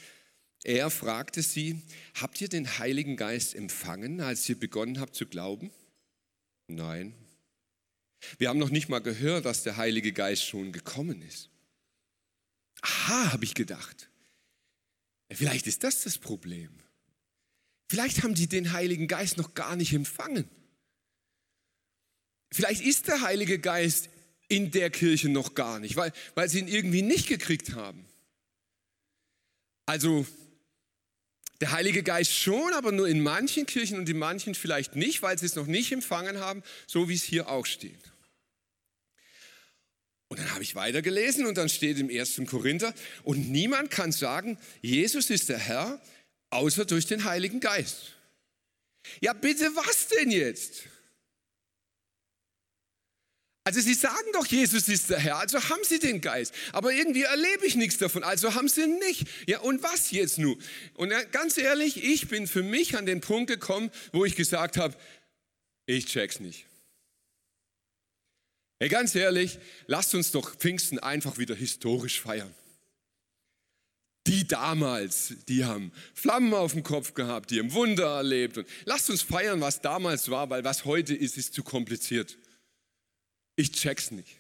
er 0.65 0.91
fragte 0.91 1.43
sie, 1.43 1.83
habt 2.15 2.41
ihr 2.41 2.49
den 2.49 2.79
Heiligen 2.79 3.17
Geist 3.17 3.55
empfangen, 3.55 4.21
als 4.21 4.49
ihr 4.49 4.59
begonnen 4.59 4.99
habt 4.99 5.15
zu 5.15 5.27
glauben? 5.27 5.71
Nein. 6.67 7.15
Wir 8.39 8.49
haben 8.49 8.59
noch 8.59 8.71
nicht 8.71 8.89
mal 8.89 9.01
gehört, 9.01 9.45
dass 9.45 9.63
der 9.63 9.77
Heilige 9.77 10.13
Geist 10.13 10.45
schon 10.45 10.73
gekommen 10.73 11.21
ist. 11.23 11.51
Aha, 12.81 13.33
habe 13.33 13.45
ich 13.45 13.55
gedacht. 13.55 14.09
Vielleicht 15.31 15.67
ist 15.67 15.85
das 15.85 16.03
das 16.03 16.19
Problem. 16.19 16.71
Vielleicht 17.89 18.23
haben 18.23 18.35
die 18.35 18.47
den 18.47 18.73
Heiligen 18.73 19.09
Geist 19.09 19.37
noch 19.37 19.55
gar 19.55 19.77
nicht 19.77 19.93
empfangen. 19.93 20.49
Vielleicht 22.53 22.83
ist 22.83 23.09
der 23.09 23.21
Heilige 23.21 23.59
Geist 23.59 24.09
in 24.49 24.71
der 24.71 24.91
Kirche 24.91 25.29
noch 25.29 25.55
gar 25.55 25.81
nicht, 25.81 25.97
weil, 25.97 26.13
weil 26.35 26.49
sie 26.49 26.61
ihn 26.61 26.69
irgendwie 26.69 27.03
nicht 27.03 27.27
gekriegt 27.27 27.75
haben. 27.75 28.07
Also 29.87 30.27
der 31.65 31.73
Heilige 31.73 32.03
Geist 32.03 32.35
schon, 32.35 32.75
aber 32.75 32.93
nur 32.93 33.09
in 33.09 33.23
manchen 33.23 33.65
Kirchen 33.65 33.97
und 33.97 34.07
in 34.07 34.19
manchen 34.19 34.55
vielleicht 34.55 34.97
nicht, 34.97 35.23
weil 35.23 35.39
sie 35.39 35.47
es 35.47 35.55
noch 35.55 35.67
nicht 35.67 35.93
empfangen 35.93 36.39
haben, 36.39 36.63
so 36.87 37.09
wie 37.09 37.15
es 37.15 37.23
hier 37.23 37.49
auch 37.49 37.65
steht. 37.65 38.13
Und 40.29 40.41
dann 40.41 40.53
habe 40.53 40.63
ich 40.63 40.75
weitergelesen 40.75 41.47
und 41.47 41.57
dann 41.57 41.71
steht 41.71 41.99
im 41.99 42.11
1. 42.11 42.43
Korinther, 42.51 42.93
und 43.23 43.51
niemand 43.51 43.91
kann 43.91 44.13
sagen, 44.13 44.59
Jesus 44.83 45.31
ist 45.31 45.49
der 45.49 45.57
Herr, 45.57 46.03
außer 46.51 46.85
durch 46.85 47.07
den 47.07 47.25
Heiligen 47.25 47.61
Geist. 47.61 48.13
Ja, 49.23 49.33
bitte 49.33 49.75
was 49.75 50.09
denn 50.09 50.31
jetzt? 50.31 50.83
Also 53.67 53.81
sie 53.81 53.95
sagen 53.95 54.27
doch, 54.35 54.47
Jesus 54.47 54.89
ist 54.89 55.09
der 55.09 55.19
Herr, 55.19 55.39
also 55.39 55.59
haben 55.71 55.83
sie 55.85 55.99
den 55.99 56.21
Geist. 56.21 56.55
Aber 56.73 56.93
irgendwie 56.93 57.23
erlebe 57.23 57.65
ich 57.65 57.77
nichts 57.77 57.97
davon, 57.97 58.23
also 58.23 58.55
haben 58.55 58.69
sie 58.69 58.83
ihn 58.83 58.99
nicht. 58.99 59.27
Ja, 59.47 59.61
und 59.61 59.83
was 59.83 60.11
jetzt 60.11 60.39
nun? 60.39 60.61
Und 60.93 61.13
ganz 61.33 61.57
ehrlich, 61.57 62.05
ich 62.05 62.29
bin 62.29 62.47
für 62.47 62.63
mich 62.63 62.97
an 62.99 63.07
den 63.07 63.23
Punkt 63.23 63.51
gekommen, 63.51 63.91
wo 64.13 64.27
ich 64.27 64.37
gesagt 64.37 64.77
habe, 64.77 64.95
ich 65.87 66.05
check's 66.05 66.41
nicht. 66.41 66.67
Hey, 68.79 68.91
ganz 68.91 69.15
ehrlich, 69.15 69.59
lasst 69.87 70.15
uns 70.15 70.31
doch 70.31 70.57
Pfingsten 70.57 70.99
einfach 70.99 71.39
wieder 71.39 71.55
historisch 71.55 72.21
feiern. 72.21 72.55
Die 74.27 74.47
damals, 74.47 75.35
die 75.49 75.65
haben 75.65 75.91
Flammen 76.13 76.53
auf 76.53 76.73
dem 76.73 76.83
Kopf 76.83 77.15
gehabt, 77.15 77.51
die 77.51 77.61
haben 77.61 77.73
Wunder 77.73 78.17
erlebt. 78.17 78.59
Und 78.59 78.69
lasst 78.85 79.09
uns 79.09 79.23
feiern, 79.23 79.63
was 79.63 79.81
damals 79.81 80.31
war, 80.31 80.51
weil 80.51 80.65
was 80.65 80.85
heute 80.85 81.15
ist, 81.15 81.39
ist 81.39 81.55
zu 81.55 81.63
kompliziert. 81.63 82.37
Ich 83.57 83.73
check's 83.73 84.11
nicht. 84.11 84.37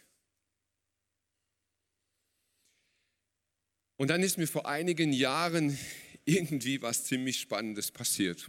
Und 3.96 4.08
dann 4.08 4.22
ist 4.22 4.38
mir 4.38 4.48
vor 4.48 4.66
einigen 4.66 5.12
Jahren 5.12 5.78
irgendwie 6.24 6.82
was 6.82 7.04
ziemlich 7.04 7.40
Spannendes 7.40 7.90
passiert. 7.90 8.46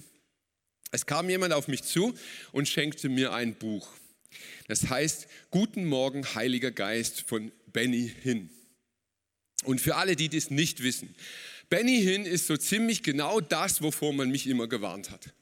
Es 0.92 1.06
kam 1.06 1.30
jemand 1.30 1.54
auf 1.54 1.68
mich 1.68 1.84
zu 1.84 2.18
und 2.52 2.68
schenkte 2.68 3.10
mir 3.10 3.34
ein 3.34 3.56
Buch. 3.56 3.88
Das 4.68 4.90
heißt 4.90 5.28
Guten 5.52 5.86
Morgen, 5.86 6.36
Heiliger 6.36 6.72
Geist 6.72 7.22
von 7.22 7.52
Benny 7.68 8.12
Hinn. 8.22 8.50
Und 9.64 9.82
für 9.82 9.96
alle, 9.96 10.16
die 10.16 10.30
das 10.30 10.50
nicht 10.50 10.84
wissen, 10.84 11.14
Benny 11.70 12.02
Hinn 12.02 12.26
ist 12.26 12.48
so 12.48 12.58
ziemlich 12.58 13.04
genau 13.04 13.42
das, 13.42 13.82
wovor 13.82 14.14
man 14.14 14.30
mich 14.30 14.48
immer 14.48 14.68
gewarnt 14.68 15.10
hat. 15.12 15.34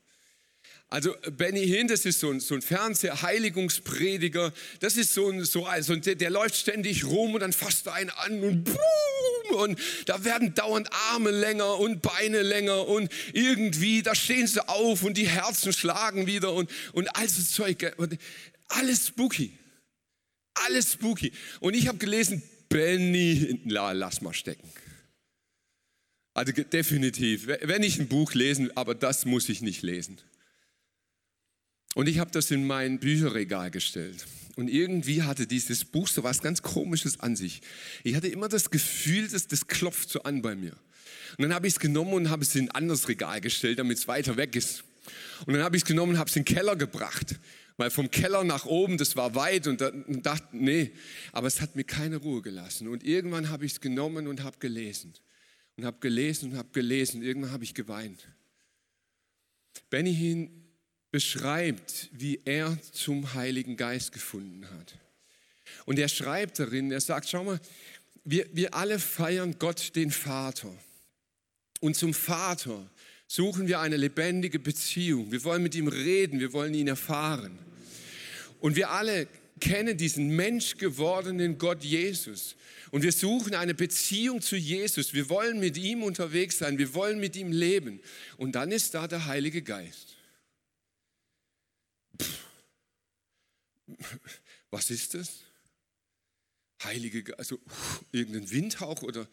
Also 0.93 1.15
Benny 1.37 1.65
Hinn, 1.65 1.87
das 1.87 2.05
ist 2.05 2.19
so 2.19 2.29
ein, 2.29 2.39
so 2.39 2.53
ein 2.53 2.61
Fernsehheiligungsprediger, 2.61 4.53
das 4.79 4.95
ist 4.95 5.11
so 5.15 5.27
ein, 5.27 5.43
so 5.43 5.65
also 5.65 5.95
der, 5.95 6.13
der, 6.13 6.29
läuft 6.29 6.55
ständig 6.55 7.05
rum 7.05 7.33
und 7.33 7.39
dann 7.39 7.51
fasst 7.51 7.87
er 7.87 7.93
einen 7.95 8.11
an 8.11 8.43
und 8.43 8.63
boom, 8.63 9.59
und 9.59 9.79
da 10.05 10.23
werden 10.23 10.53
dauernd 10.53 10.93
Arme 11.09 11.31
länger 11.31 11.79
und 11.79 12.03
Beine 12.03 12.43
länger 12.43 12.87
und 12.87 13.11
irgendwie, 13.33 14.03
da 14.03 14.13
stehen 14.13 14.45
sie 14.45 14.69
auf 14.69 15.01
und 15.01 15.17
die 15.17 15.27
Herzen 15.27 15.73
schlagen 15.73 16.27
wieder 16.27 16.53
und, 16.53 16.69
und 16.91 17.07
all 17.15 17.27
so 17.27 17.41
Zeug. 17.41 17.91
Alles 18.67 19.07
spooky. 19.07 19.57
Alles 20.53 20.91
spooky. 20.93 21.31
Und 21.59 21.75
ich 21.75 21.87
habe 21.87 21.97
gelesen, 21.97 22.43
Benny, 22.69 23.61
lass 23.65 24.21
mal 24.21 24.35
stecken. 24.35 24.71
Also 26.35 26.51
definitiv, 26.51 27.47
wenn 27.47 27.81
ich 27.81 27.97
ein 27.97 28.07
Buch 28.07 28.35
lesen, 28.35 28.69
aber 28.77 28.93
das 28.93 29.25
muss 29.25 29.49
ich 29.49 29.61
nicht 29.61 29.81
lesen. 29.81 30.21
Und 31.95 32.07
ich 32.07 32.19
habe 32.19 32.31
das 32.31 32.51
in 32.51 32.65
mein 32.65 32.99
Bücherregal 32.99 33.71
gestellt. 33.71 34.25
Und 34.55 34.67
irgendwie 34.67 35.23
hatte 35.23 35.47
dieses 35.47 35.85
Buch 35.85 36.07
so 36.07 36.23
was 36.23 36.41
ganz 36.41 36.61
Komisches 36.61 37.19
an 37.19 37.35
sich. 37.35 37.61
Ich 38.03 38.15
hatte 38.15 38.27
immer 38.27 38.49
das 38.49 38.69
Gefühl, 38.69 39.27
dass 39.27 39.47
das 39.47 39.67
klopft 39.67 40.09
so 40.09 40.23
an 40.23 40.41
bei 40.41 40.55
mir. 40.55 40.73
Und 41.37 41.43
dann 41.43 41.53
habe 41.53 41.67
ich 41.67 41.73
es 41.73 41.79
genommen 41.79 42.13
und 42.13 42.29
habe 42.29 42.43
es 42.43 42.55
in 42.55 42.65
ein 42.65 42.71
anderes 42.71 43.07
Regal 43.07 43.41
gestellt, 43.41 43.79
damit 43.79 43.97
es 43.97 44.07
weiter 44.07 44.37
weg 44.37 44.55
ist. 44.55 44.83
Und 45.45 45.53
dann 45.53 45.63
habe 45.63 45.75
ich 45.75 45.83
es 45.83 45.87
genommen 45.87 46.13
und 46.13 46.19
habe 46.19 46.29
es 46.29 46.35
in 46.35 46.43
den 46.43 46.55
Keller 46.55 46.75
gebracht. 46.75 47.35
Weil 47.77 47.89
vom 47.89 48.11
Keller 48.11 48.43
nach 48.43 48.65
oben, 48.65 48.99
das 48.99 49.15
war 49.15 49.33
weit 49.33 49.65
und 49.65 49.81
dann 49.81 50.21
dachte, 50.21 50.47
nee, 50.51 50.91
aber 51.31 51.47
es 51.47 51.59
hat 51.59 51.75
mir 51.75 51.83
keine 51.83 52.17
Ruhe 52.17 52.43
gelassen. 52.43 52.87
Und 52.87 53.03
irgendwann 53.03 53.49
habe 53.49 53.65
ich 53.65 53.73
es 53.73 53.81
genommen 53.81 54.27
und 54.27 54.43
habe 54.43 54.57
gelesen. 54.59 55.13
Und 55.75 55.85
habe 55.85 55.97
gelesen 55.99 56.51
und 56.51 56.57
habe 56.57 56.69
gelesen. 56.71 57.23
Irgendwann 57.23 57.51
habe 57.51 57.63
ich 57.63 57.73
geweint. 57.73 58.27
Benny 59.89 60.13
beschreibt, 61.13 62.09
wie 62.11 62.39
er 62.43 62.75
zum 62.91 63.35
Heiligen 63.35 63.77
Geist 63.77 64.13
gefunden 64.13 64.65
hat. 64.65 64.95
Und 65.85 65.99
er 65.99 66.07
schreibt 66.07 66.57
darin, 66.57 66.91
er 66.91 67.01
sagt, 67.01 67.29
schau 67.29 67.43
mal, 67.43 67.59
wir, 68.25 68.47
wir 68.51 68.73
alle 68.73 68.97
feiern 68.97 69.55
Gott 69.59 69.95
den 69.95 70.09
Vater. 70.09 70.73
Und 71.81 71.95
zum 71.95 72.15
Vater 72.15 72.89
suchen 73.27 73.67
wir 73.67 73.79
eine 73.79 73.95
lebendige 73.95 74.57
Beziehung. 74.57 75.31
Wir 75.31 75.43
wollen 75.43 75.61
mit 75.61 75.75
ihm 75.75 75.87
reden, 75.87 76.39
wir 76.39 76.51
wollen 76.51 76.73
ihn 76.73 76.87
erfahren. 76.87 77.59
Und 78.59 78.75
wir 78.75 78.89
alle 78.89 79.27
kennen 79.59 79.95
diesen 79.95 80.35
menschgewordenen 80.35 81.59
Gott 81.59 81.83
Jesus. 81.83 82.55
Und 82.89 83.03
wir 83.03 83.11
suchen 83.11 83.53
eine 83.53 83.75
Beziehung 83.75 84.41
zu 84.41 84.55
Jesus. 84.55 85.13
Wir 85.13 85.29
wollen 85.29 85.59
mit 85.59 85.77
ihm 85.77 86.01
unterwegs 86.01 86.57
sein, 86.57 86.79
wir 86.79 86.95
wollen 86.95 87.19
mit 87.19 87.35
ihm 87.35 87.51
leben. 87.51 87.99
Und 88.37 88.53
dann 88.53 88.71
ist 88.71 88.95
da 88.95 89.07
der 89.07 89.27
Heilige 89.27 89.61
Geist. 89.61 90.15
Was 94.71 94.89
ist 94.89 95.13
das? 95.13 95.43
Heilige, 96.83 97.37
also 97.37 97.59
irgendein 98.11 98.49
Windhauch 98.51 99.03
oder 99.03 99.27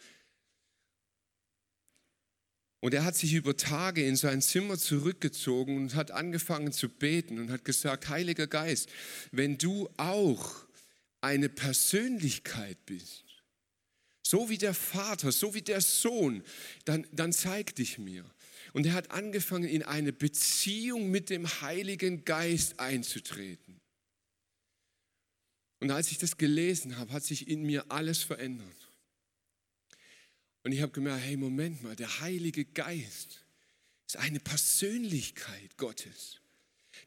und 2.83 2.95
er 2.95 3.05
hat 3.05 3.15
sich 3.15 3.35
über 3.35 3.57
Tage 3.57 4.05
in 4.05 4.17
sein 4.17 4.41
Zimmer 4.41 4.79
zurückgezogen 4.79 5.77
und 5.77 5.95
hat 5.95 6.11
angefangen 6.11 6.73
zu 6.73 6.89
beten 6.89 7.39
und 7.39 7.51
hat 7.51 7.65
gesagt, 7.65 8.09
Heiliger 8.09 8.47
Geist, 8.47 8.89
wenn 9.33 9.59
du 9.59 9.91
auch 9.99 10.65
eine 11.21 11.51
Persönlichkeit 11.51 12.79
bist, 12.87 13.25
so 14.23 14.49
wie 14.49 14.57
der 14.57 14.73
Vater, 14.73 15.31
so 15.31 15.53
wie 15.55 15.61
der 15.61 15.83
Sohn, 15.83 16.43
dann, 16.87 17.07
dann 17.13 17.35
zeig 17.35 17.75
dich 17.75 17.99
mir. 17.99 18.25
Und 18.73 18.87
er 18.87 18.93
hat 18.93 19.11
angefangen, 19.11 19.69
in 19.69 19.83
eine 19.83 20.13
Beziehung 20.13 21.11
mit 21.11 21.31
dem 21.31 21.47
Heiligen 21.61 22.25
Geist 22.25 22.79
einzutreten. 22.79 23.81
Und 25.81 25.91
als 25.91 26.11
ich 26.11 26.19
das 26.19 26.37
gelesen 26.37 26.99
habe, 26.99 27.13
hat 27.13 27.25
sich 27.25 27.49
in 27.49 27.63
mir 27.63 27.91
alles 27.91 28.23
verändert. 28.23 28.91
Und 30.63 30.73
ich 30.73 30.83
habe 30.83 30.93
gemerkt, 30.93 31.25
hey, 31.25 31.37
Moment 31.37 31.83
mal, 31.83 31.97
der 31.97 32.21
Heilige 32.21 32.65
Geist 32.67 33.45
ist 34.07 34.17
eine 34.17 34.41
Persönlichkeit 34.41 35.77
Gottes. 35.79 36.41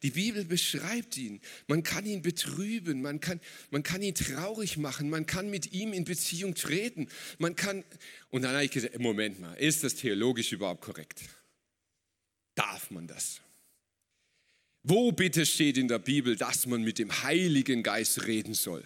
Die 0.02 0.10
Bibel 0.10 0.44
beschreibt 0.44 1.18
ihn. 1.18 1.40
Man 1.68 1.84
kann 1.84 2.06
ihn 2.06 2.24
betrüben, 2.24 3.02
man 3.02 3.20
kann, 3.20 3.40
man 3.70 3.84
kann 3.84 4.02
ihn 4.02 4.16
traurig 4.16 4.78
machen, 4.78 5.10
man 5.10 5.28
kann 5.28 5.50
mit 5.50 5.72
ihm 5.72 5.94
in 5.94 6.04
Beziehung 6.04 6.56
treten. 6.56 7.08
Man 7.38 7.56
kann, 7.56 7.84
und 8.32 8.42
dann 8.42 8.54
habe 8.54 8.66
ich 8.66 8.72
gesagt, 8.72 8.98
Moment 9.00 9.40
mal, 9.40 9.54
ist 9.54 9.84
das 9.84 9.96
theologisch 9.96 10.52
überhaupt 10.52 10.82
korrekt? 10.82 11.22
Darf 12.84 12.92
man 12.92 13.08
das? 13.08 13.40
Wo 14.84 15.14
bitte 15.14 15.46
steht 15.46 15.78
in 15.78 15.88
der 15.88 16.00
Bibel, 16.00 16.36
dass 16.36 16.66
man 16.66 16.82
mit 16.84 17.00
dem 17.00 17.24
Heiligen 17.24 17.82
Geist 17.82 18.28
reden 18.28 18.54
soll? 18.54 18.84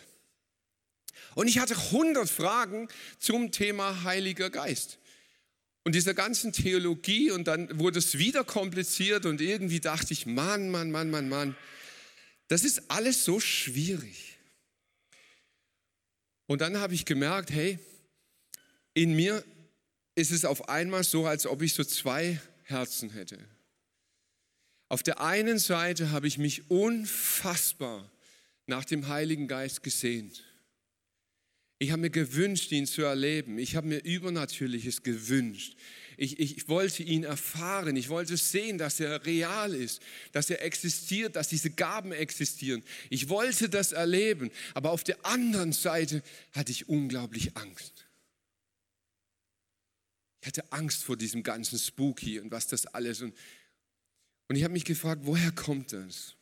Und 1.34 1.48
ich 1.48 1.58
hatte 1.58 1.76
100 1.76 2.30
Fragen 2.30 2.90
zum 3.18 3.52
Thema 3.52 4.04
Heiliger 4.04 4.52
Geist. 4.52 5.00
Und 5.84 5.96
dieser 5.96 6.14
ganzen 6.14 6.54
Theologie 6.54 7.32
und 7.32 7.48
dann 7.48 7.80
wurde 7.80 7.98
es 7.98 8.20
wieder 8.20 8.44
kompliziert 8.44 9.26
und 9.26 9.42
irgendwie 9.42 9.80
dachte 9.80 10.14
ich, 10.14 10.28
Mann, 10.28 10.70
Mann, 10.70 10.92
Mann, 10.92 11.10
Mann, 11.10 11.28
Mann, 11.28 11.58
das 12.50 12.64
ist 12.64 12.92
alles 12.92 13.26
so 13.26 13.40
schwierig. 13.40 14.38
Und 16.46 16.62
dann 16.62 16.78
habe 16.78 16.94
ich 16.94 17.06
gemerkt, 17.06 17.50
hey, 17.50 17.80
in 18.94 19.16
mir 19.16 19.44
ist 20.14 20.30
es 20.30 20.46
auf 20.46 20.70
einmal 20.70 21.04
so, 21.04 21.26
als 21.26 21.48
ob 21.48 21.64
ich 21.64 21.74
so 21.74 21.84
zwei 21.84 22.40
Herzen 22.66 23.10
hätte. 23.10 23.40
Auf 24.90 25.04
der 25.04 25.22
einen 25.22 25.60
Seite 25.60 26.12
habe 26.12 26.28
ich 26.28 26.38
mich 26.38 26.70
unfassbar 26.70 28.10
nach 28.68 28.86
dem 28.86 29.08
Heiligen 29.08 29.48
Geist 29.48 29.84
gesehnt. 29.84 30.44
Ich 31.80 31.92
habe 31.92 32.02
mir 32.02 32.10
gewünscht, 32.10 32.72
ihn 32.72 32.88
zu 32.88 33.04
erleben. 33.04 33.60
Ich 33.60 33.76
habe 33.76 33.88
mir 33.88 34.00
Übernatürliches 34.00 35.04
gewünscht. 35.04 35.76
Ich, 36.16 36.40
ich, 36.40 36.68
wollte 36.68 37.04
ihn 37.04 37.24
erfahren. 37.24 37.96
Ich 37.96 38.10
wollte 38.10 38.36
sehen, 38.38 38.80
dass 38.80 39.00
er 39.00 39.24
real 39.28 39.76
ist, 39.76 40.02
dass 40.32 40.50
er 40.50 40.64
existiert, 40.64 41.36
dass 41.36 41.50
diese 41.50 41.70
Gaben 41.70 42.12
existieren. 42.12 42.84
Ich 43.12 43.30
wollte 43.30 43.70
das 43.70 43.92
erleben. 43.92 44.50
Aber 44.74 44.92
auf 44.92 45.04
der 45.04 45.24
anderen 45.24 45.74
Seite 45.74 46.24
hatte 46.54 46.72
ich 46.72 46.90
unglaublich 46.90 47.56
Angst. 47.56 48.08
Ich 50.42 50.48
hatte 50.48 50.72
Angst 50.72 51.04
vor 51.04 51.18
diesem 51.18 51.44
ganzen 51.44 51.78
Spooky 51.78 52.40
und 52.40 52.50
was 52.52 52.66
das 52.66 52.88
alles. 52.88 53.22
Und, 53.22 53.36
und 54.48 54.56
ich 54.56 54.64
habe 54.64 54.74
mich 54.74 54.86
gefragt, 54.86 55.22
woher 55.26 55.52
kommt 55.52 55.94
das? 55.94 56.36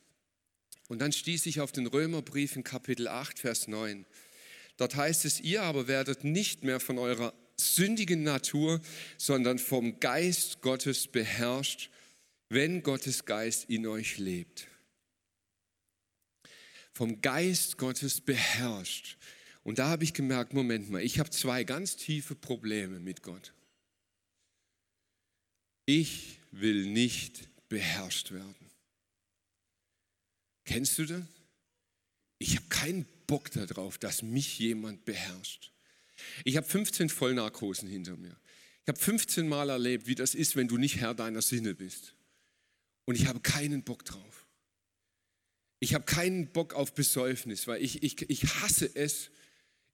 Und 0.88 1.00
dann 1.00 1.12
stieß 1.12 1.46
ich 1.46 1.60
auf 1.60 1.72
den 1.72 1.86
Römerbrief 1.86 2.54
in 2.54 2.62
Kapitel 2.62 3.08
8, 3.08 3.38
Vers 3.38 3.66
9. 3.66 4.06
Dort 4.76 4.94
heißt 4.94 5.24
es, 5.24 5.40
ihr 5.40 5.62
aber 5.62 5.88
werdet 5.88 6.22
nicht 6.22 6.62
mehr 6.62 6.78
von 6.78 6.98
eurer 6.98 7.34
sündigen 7.56 8.22
Natur, 8.22 8.80
sondern 9.18 9.58
vom 9.58 9.98
Geist 9.98 10.60
Gottes 10.60 11.08
beherrscht, 11.08 11.90
wenn 12.48 12.82
Gottes 12.82 13.24
Geist 13.24 13.68
in 13.68 13.86
euch 13.86 14.18
lebt. 14.18 14.68
Vom 16.92 17.20
Geist 17.20 17.78
Gottes 17.78 18.20
beherrscht. 18.20 19.16
Und 19.64 19.80
da 19.80 19.88
habe 19.88 20.04
ich 20.04 20.14
gemerkt, 20.14 20.52
Moment 20.52 20.90
mal, 20.90 21.02
ich 21.02 21.18
habe 21.18 21.30
zwei 21.30 21.64
ganz 21.64 21.96
tiefe 21.96 22.36
Probleme 22.36 23.00
mit 23.00 23.22
Gott. 23.22 23.52
Ich 25.86 26.38
will 26.52 26.86
nicht 26.86 27.48
beherrscht 27.68 28.32
werden. 28.32 28.70
Kennst 30.64 30.98
du 30.98 31.06
das? 31.06 31.22
Ich 32.38 32.56
habe 32.56 32.66
keinen 32.68 33.06
Bock 33.26 33.50
darauf, 33.50 33.98
dass 33.98 34.22
mich 34.22 34.58
jemand 34.58 35.04
beherrscht. 35.04 35.72
Ich 36.44 36.56
habe 36.56 36.66
15 36.66 37.08
Vollnarkosen 37.08 37.88
hinter 37.88 38.16
mir. 38.16 38.36
Ich 38.82 38.88
habe 38.88 38.98
15 38.98 39.48
Mal 39.48 39.70
erlebt, 39.70 40.06
wie 40.06 40.14
das 40.14 40.34
ist, 40.34 40.56
wenn 40.56 40.68
du 40.68 40.76
nicht 40.76 40.96
Herr 40.96 41.14
deiner 41.14 41.42
Sinne 41.42 41.74
bist. 41.74 42.14
Und 43.04 43.14
ich 43.14 43.26
habe 43.26 43.40
keinen 43.40 43.82
Bock 43.82 44.04
drauf. 44.04 44.46
Ich 45.78 45.94
habe 45.94 46.04
keinen 46.04 46.52
Bock 46.52 46.74
auf 46.74 46.94
Besäufnis, 46.94 47.66
weil 47.66 47.82
ich, 47.82 48.02
ich, 48.02 48.28
ich 48.30 48.44
hasse 48.60 48.90
es, 48.94 49.30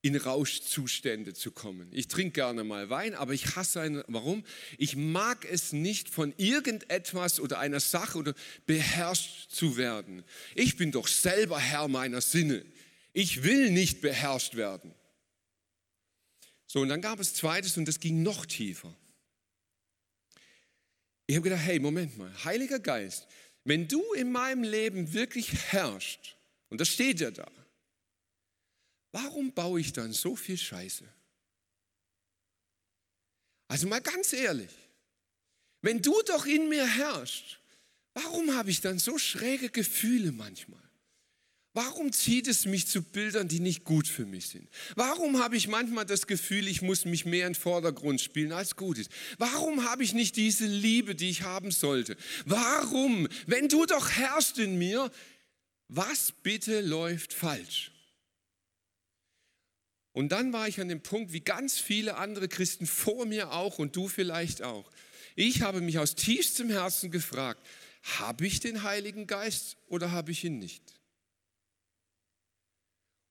in 0.03 0.17
Rauschzustände 0.17 1.33
zu 1.33 1.53
kommen. 1.53 1.89
Ich 1.93 2.09
trinke 2.09 2.33
gerne 2.33 2.65
mal 2.65 2.91
Wein, 2.91 3.15
aber 3.15 3.33
ich 3.33 3.55
hasse 3.55 3.81
einen. 3.81 4.03
Warum? 4.09 4.45
Ich 4.77 4.97
mag 4.97 5.47
es 5.49 5.73
nicht, 5.73 6.09
von 6.09 6.35
irgendetwas 6.37 7.39
oder 7.39 7.61
einer 7.61 7.79
Sache 7.79 8.19
oder 8.19 8.35
beherrscht 8.67 9.51
zu 9.51 9.77
werden. 9.77 10.25
Ich 10.57 10.77
bin 10.77 10.91
doch 10.91 11.07
selber 11.07 11.59
Herr 11.61 11.87
meiner 11.87 12.21
Sinne. 12.21 12.65
Ich 13.13 13.45
will 13.45 13.71
nicht 13.71 14.01
beherrscht 14.01 14.57
werden. 14.57 14.93
So, 16.67 16.81
und 16.81 16.89
dann 16.89 17.01
gab 17.01 17.21
es 17.21 17.35
zweites 17.35 17.77
und 17.77 17.87
das 17.87 18.01
ging 18.01 18.23
noch 18.23 18.45
tiefer. 18.45 18.93
Ich 21.27 21.37
habe 21.37 21.45
gedacht, 21.45 21.63
hey, 21.65 21.79
Moment 21.79 22.19
mal, 22.19 22.33
Heiliger 22.45 22.81
Geist, 22.81 23.29
wenn 23.65 23.87
du 23.87 24.03
in 24.15 24.33
meinem 24.33 24.65
Leben 24.65 25.13
wirklich 25.13 25.53
herrschst, 25.71 26.37
und 26.71 26.81
das 26.81 26.89
steht 26.89 27.21
ja 27.21 27.31
da, 27.31 27.49
warum 29.13 29.53
baue 29.53 29.81
ich 29.81 29.93
dann 29.93 30.13
so 30.13 30.35
viel 30.35 30.59
Scheiße? 30.59 31.05
Also 33.69 33.87
mal 33.87 34.01
ganz 34.01 34.33
ehrlich, 34.33 34.71
wenn 35.81 36.03
du 36.03 36.21
doch 36.27 36.47
in 36.47 36.69
mir 36.69 36.87
herrschst, 36.87 37.59
warum 38.15 38.55
habe 38.55 38.71
ich 38.71 38.81
dann 38.81 38.99
so 38.99 39.19
schräge 39.19 39.71
Gefühle 39.71 40.33
manchmal? 40.33 40.83
Warum 41.75 42.13
zieht 42.13 42.49
es 42.49 42.67
mich 42.67 42.87
zu 42.87 43.03
Bildern, 43.03 43.49
die 43.49 43.61
nicht 43.61 43.85
gut 43.85 44.07
für 44.07 44.27
mich 44.27 44.49
sind? 44.49 44.69
Warum 44.95 45.39
habe 45.39 45.57
ich 45.57 45.69
manchmal 45.69 46.05
das 46.05 46.27
Gefühl, 46.27 46.69
ich 46.69 46.83
muss 46.83 47.07
mich 47.07 47.25
mehr 47.25 47.47
in 47.47 47.55
den 47.55 47.59
Vordergrund 47.59 48.21
spielen, 48.21 48.53
als 48.53 48.77
gut 48.77 48.99
ist? 48.99 49.11
Warum 49.39 49.89
habe 49.89 50.05
ich 50.05 50.13
nicht 50.13 50.37
diese 50.37 50.67
Liebe, 50.67 51.15
die 51.15 51.31
ich 51.31 51.43
haben 51.43 51.71
sollte? 51.71 52.19
Warum, 52.45 53.27
wenn 53.47 53.69
du 53.69 53.87
doch 53.87 54.11
herrschst 54.11 54.59
in 54.59 54.77
mir, 54.77 55.11
was 55.89 56.33
bitte 56.43 56.83
läuft 56.83 57.33
falsch? 57.33 57.92
Und 60.13 60.31
dann 60.31 60.53
war 60.53 60.69
ich 60.69 60.81
an 60.81 60.89
dem 60.89 61.03
Punkt, 61.03 61.33
wie 61.33 61.41
ganz 61.41 61.79
viele 61.79 62.17
andere 62.17 62.49
Christen 62.49 62.87
vor 62.87 63.25
mir 63.25 63.53
auch 63.53 63.79
und 63.79 63.97
du 63.97 64.09
vielleicht 64.09 64.63
auch. 64.63 64.91
Ich 65.35 65.63
habe 65.63 65.81
mich 65.81 65.99
aus 65.99 66.15
tiefstem 66.15 66.69
Herzen 66.69 67.11
gefragt, 67.11 67.67
habe 68.03 68.47
ich 68.47 68.61
den 68.61 68.83
Heiligen 68.83 69.27
Geist 69.27 69.77
oder 69.89 70.11
habe 70.13 70.33
ich 70.33 70.45
ihn 70.45 70.59
nicht? 70.59 70.83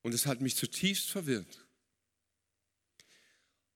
Und 0.02 0.12
es 0.12 0.26
hat 0.26 0.40
mich 0.40 0.56
zutiefst 0.56 1.10
verwirrt. 1.10 1.64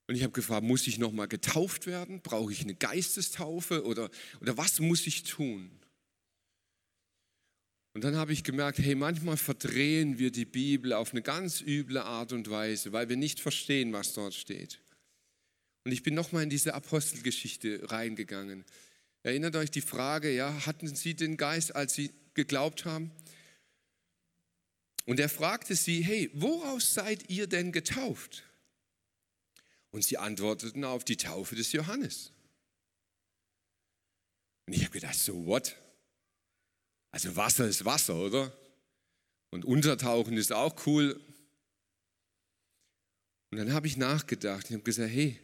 Und 0.09 0.15
ich 0.15 0.23
habe 0.23 0.33
gefragt, 0.33 0.65
muss 0.65 0.87
ich 0.87 0.99
nochmal 0.99 1.29
getauft 1.29 1.87
werden? 1.87 2.21
Brauche 2.23 2.53
ich 2.53 2.63
eine 2.63 2.75
Geistestaufe 2.75 3.85
oder, 3.85 4.11
oder 4.41 4.57
was 4.57 4.81
muss 4.81 5.07
ich 5.07 5.25
tun? 5.25 5.71
Und 7.97 8.05
dann 8.05 8.17
habe 8.17 8.35
ich 8.35 8.45
gemerkt, 8.45 8.79
hey, 8.79 8.95
manchmal 8.95 9.39
verdrehen 9.39 10.19
wir 10.19 10.31
die 10.31 10.45
Bibel 10.45 10.93
auf 10.93 11.13
eine 11.13 11.23
ganz 11.23 11.63
üble 11.63 12.03
Art 12.03 12.35
und 12.35 12.51
Weise, 12.51 12.93
weil 12.93 13.09
wir 13.09 13.17
nicht 13.17 13.41
verstehen, 13.41 13.91
was 13.95 14.13
dort 14.13 14.35
steht. 14.35 14.83
Und 15.83 15.93
ich 15.93 16.03
bin 16.03 16.13
nochmal 16.13 16.43
in 16.43 16.51
diese 16.51 16.75
Apostelgeschichte 16.75 17.91
reingegangen. 17.91 18.67
Erinnert 19.23 19.57
euch 19.57 19.71
die 19.71 19.81
Frage, 19.81 20.31
ja, 20.31 20.67
hatten 20.67 20.95
sie 20.95 21.15
den 21.15 21.39
Geist, 21.39 21.75
als 21.75 21.95
sie 21.95 22.11
geglaubt 22.35 22.85
haben? 22.85 23.13
Und 25.07 25.19
er 25.19 25.31
fragte 25.31 25.75
sie, 25.75 26.03
hey, 26.03 26.31
woraus 26.35 26.93
seid 26.93 27.31
ihr 27.31 27.47
denn 27.47 27.73
getauft? 27.73 28.45
Und 29.91 30.05
sie 30.05 30.19
antworteten 30.19 30.85
auf 30.85 31.03
die 31.03 31.17
Taufe 31.17 31.57
des 31.57 31.73
Johannes. 31.73 32.31
Und 34.67 34.75
ich 34.75 34.83
habe 34.83 34.93
gedacht, 34.93 35.19
so 35.19 35.47
what? 35.47 35.75
Also 37.17 37.35
Wasser 37.35 37.67
ist 37.67 37.83
Wasser, 37.87 38.15
oder? 38.15 38.53
Und 39.49 39.65
Untertauchen 39.65 40.37
ist 40.37 40.53
auch 40.53 40.87
cool. 40.87 41.19
Und 43.51 43.57
dann 43.57 43.73
habe 43.73 43.87
ich 43.87 43.97
nachgedacht 43.97 44.69
und 44.69 44.75
habe 44.75 44.83
gesagt, 44.83 45.11
hey, 45.11 45.41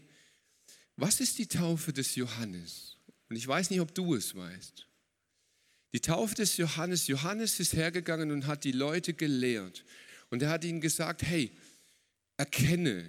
was 0.96 1.20
ist 1.20 1.38
die 1.38 1.46
Taufe 1.46 1.94
des 1.94 2.14
Johannes? 2.14 2.98
Und 3.30 3.36
ich 3.36 3.48
weiß 3.48 3.70
nicht, 3.70 3.80
ob 3.80 3.94
du 3.94 4.14
es 4.14 4.36
weißt. 4.36 4.86
Die 5.94 6.00
Taufe 6.00 6.34
des 6.34 6.58
Johannes, 6.58 7.06
Johannes 7.06 7.58
ist 7.58 7.72
hergegangen 7.72 8.32
und 8.32 8.46
hat 8.46 8.64
die 8.64 8.72
Leute 8.72 9.14
gelehrt 9.14 9.82
Und 10.28 10.42
er 10.42 10.50
hat 10.50 10.64
ihnen 10.64 10.82
gesagt, 10.82 11.22
hey, 11.22 11.56
erkenne, 12.36 13.08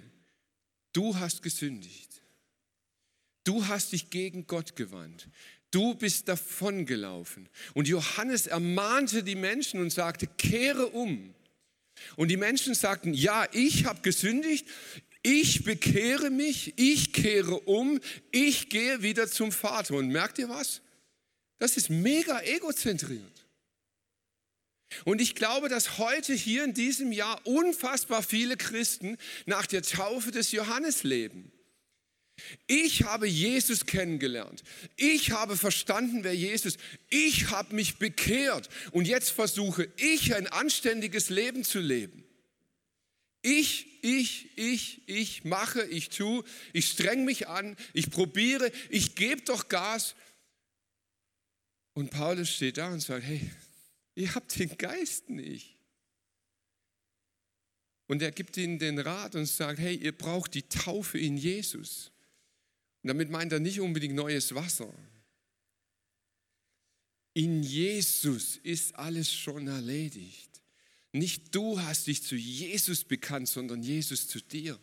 du 0.94 1.14
hast 1.18 1.42
gesündigt. 1.42 2.22
Du 3.44 3.66
hast 3.66 3.92
dich 3.92 4.08
gegen 4.08 4.46
Gott 4.46 4.74
gewandt. 4.74 5.28
Du 5.74 5.94
bist 5.94 6.28
davongelaufen. 6.28 7.48
Und 7.72 7.88
Johannes 7.88 8.46
ermahnte 8.46 9.24
die 9.24 9.34
Menschen 9.34 9.80
und 9.80 9.90
sagte, 9.90 10.28
kehre 10.28 10.86
um. 10.86 11.34
Und 12.14 12.28
die 12.28 12.36
Menschen 12.36 12.74
sagten, 12.74 13.12
ja, 13.12 13.44
ich 13.50 13.84
habe 13.84 14.00
gesündigt, 14.02 14.68
ich 15.22 15.64
bekehre 15.64 16.30
mich, 16.30 16.74
ich 16.76 17.12
kehre 17.12 17.58
um, 17.60 17.98
ich 18.30 18.68
gehe 18.68 19.02
wieder 19.02 19.26
zum 19.26 19.50
Vater. 19.50 19.94
Und 19.94 20.10
merkt 20.10 20.38
ihr 20.38 20.48
was? 20.48 20.80
Das 21.58 21.76
ist 21.76 21.90
mega 21.90 22.40
egozentriert. 22.42 23.46
Und 25.04 25.20
ich 25.20 25.34
glaube, 25.34 25.68
dass 25.68 25.98
heute 25.98 26.34
hier 26.34 26.62
in 26.62 26.74
diesem 26.74 27.10
Jahr 27.10 27.44
unfassbar 27.44 28.22
viele 28.22 28.56
Christen 28.56 29.16
nach 29.44 29.66
der 29.66 29.82
Taufe 29.82 30.30
des 30.30 30.52
Johannes 30.52 31.02
leben. 31.02 31.50
Ich 32.66 33.04
habe 33.04 33.26
Jesus 33.26 33.86
kennengelernt. 33.86 34.62
Ich 34.96 35.30
habe 35.30 35.56
verstanden, 35.56 36.24
wer 36.24 36.34
Jesus. 36.34 36.76
Ich 37.08 37.50
habe 37.50 37.74
mich 37.74 37.98
bekehrt 37.98 38.68
und 38.90 39.06
jetzt 39.06 39.30
versuche 39.30 39.88
ich 39.96 40.34
ein 40.34 40.46
anständiges 40.48 41.30
Leben 41.30 41.64
zu 41.64 41.78
leben. 41.78 42.24
Ich, 43.42 44.02
ich, 44.02 44.56
ich, 44.56 45.02
ich 45.06 45.44
mache, 45.44 45.84
ich 45.84 46.08
tue, 46.08 46.44
ich 46.72 46.88
streng 46.88 47.24
mich 47.24 47.46
an, 47.46 47.76
ich 47.92 48.10
probiere, 48.10 48.72
ich 48.88 49.14
gebe 49.14 49.42
doch 49.42 49.68
Gas. 49.68 50.14
Und 51.92 52.10
Paulus 52.10 52.50
steht 52.50 52.78
da 52.78 52.88
und 52.88 53.00
sagt, 53.00 53.24
hey, 53.24 53.50
ihr 54.14 54.34
habt 54.34 54.58
den 54.58 54.76
Geist 54.76 55.28
nicht. 55.28 55.76
Und 58.06 58.22
er 58.22 58.32
gibt 58.32 58.56
ihnen 58.56 58.78
den 58.78 58.98
Rat 58.98 59.34
und 59.34 59.46
sagt, 59.46 59.78
hey, 59.78 59.94
ihr 59.94 60.16
braucht 60.16 60.54
die 60.54 60.68
Taufe 60.68 61.18
in 61.18 61.36
Jesus. 61.36 62.10
Und 63.04 63.08
damit 63.08 63.28
meint 63.28 63.52
er 63.52 63.60
nicht 63.60 63.80
unbedingt 63.80 64.14
neues 64.14 64.54
Wasser. 64.54 64.90
In 67.34 67.62
Jesus 67.62 68.56
ist 68.62 68.94
alles 68.94 69.30
schon 69.30 69.68
erledigt. 69.68 70.62
Nicht 71.12 71.54
du 71.54 71.78
hast 71.78 72.06
dich 72.06 72.22
zu 72.22 72.34
Jesus 72.34 73.04
bekannt, 73.04 73.48
sondern 73.48 73.82
Jesus 73.82 74.26
zu 74.26 74.40
dir. 74.40 74.80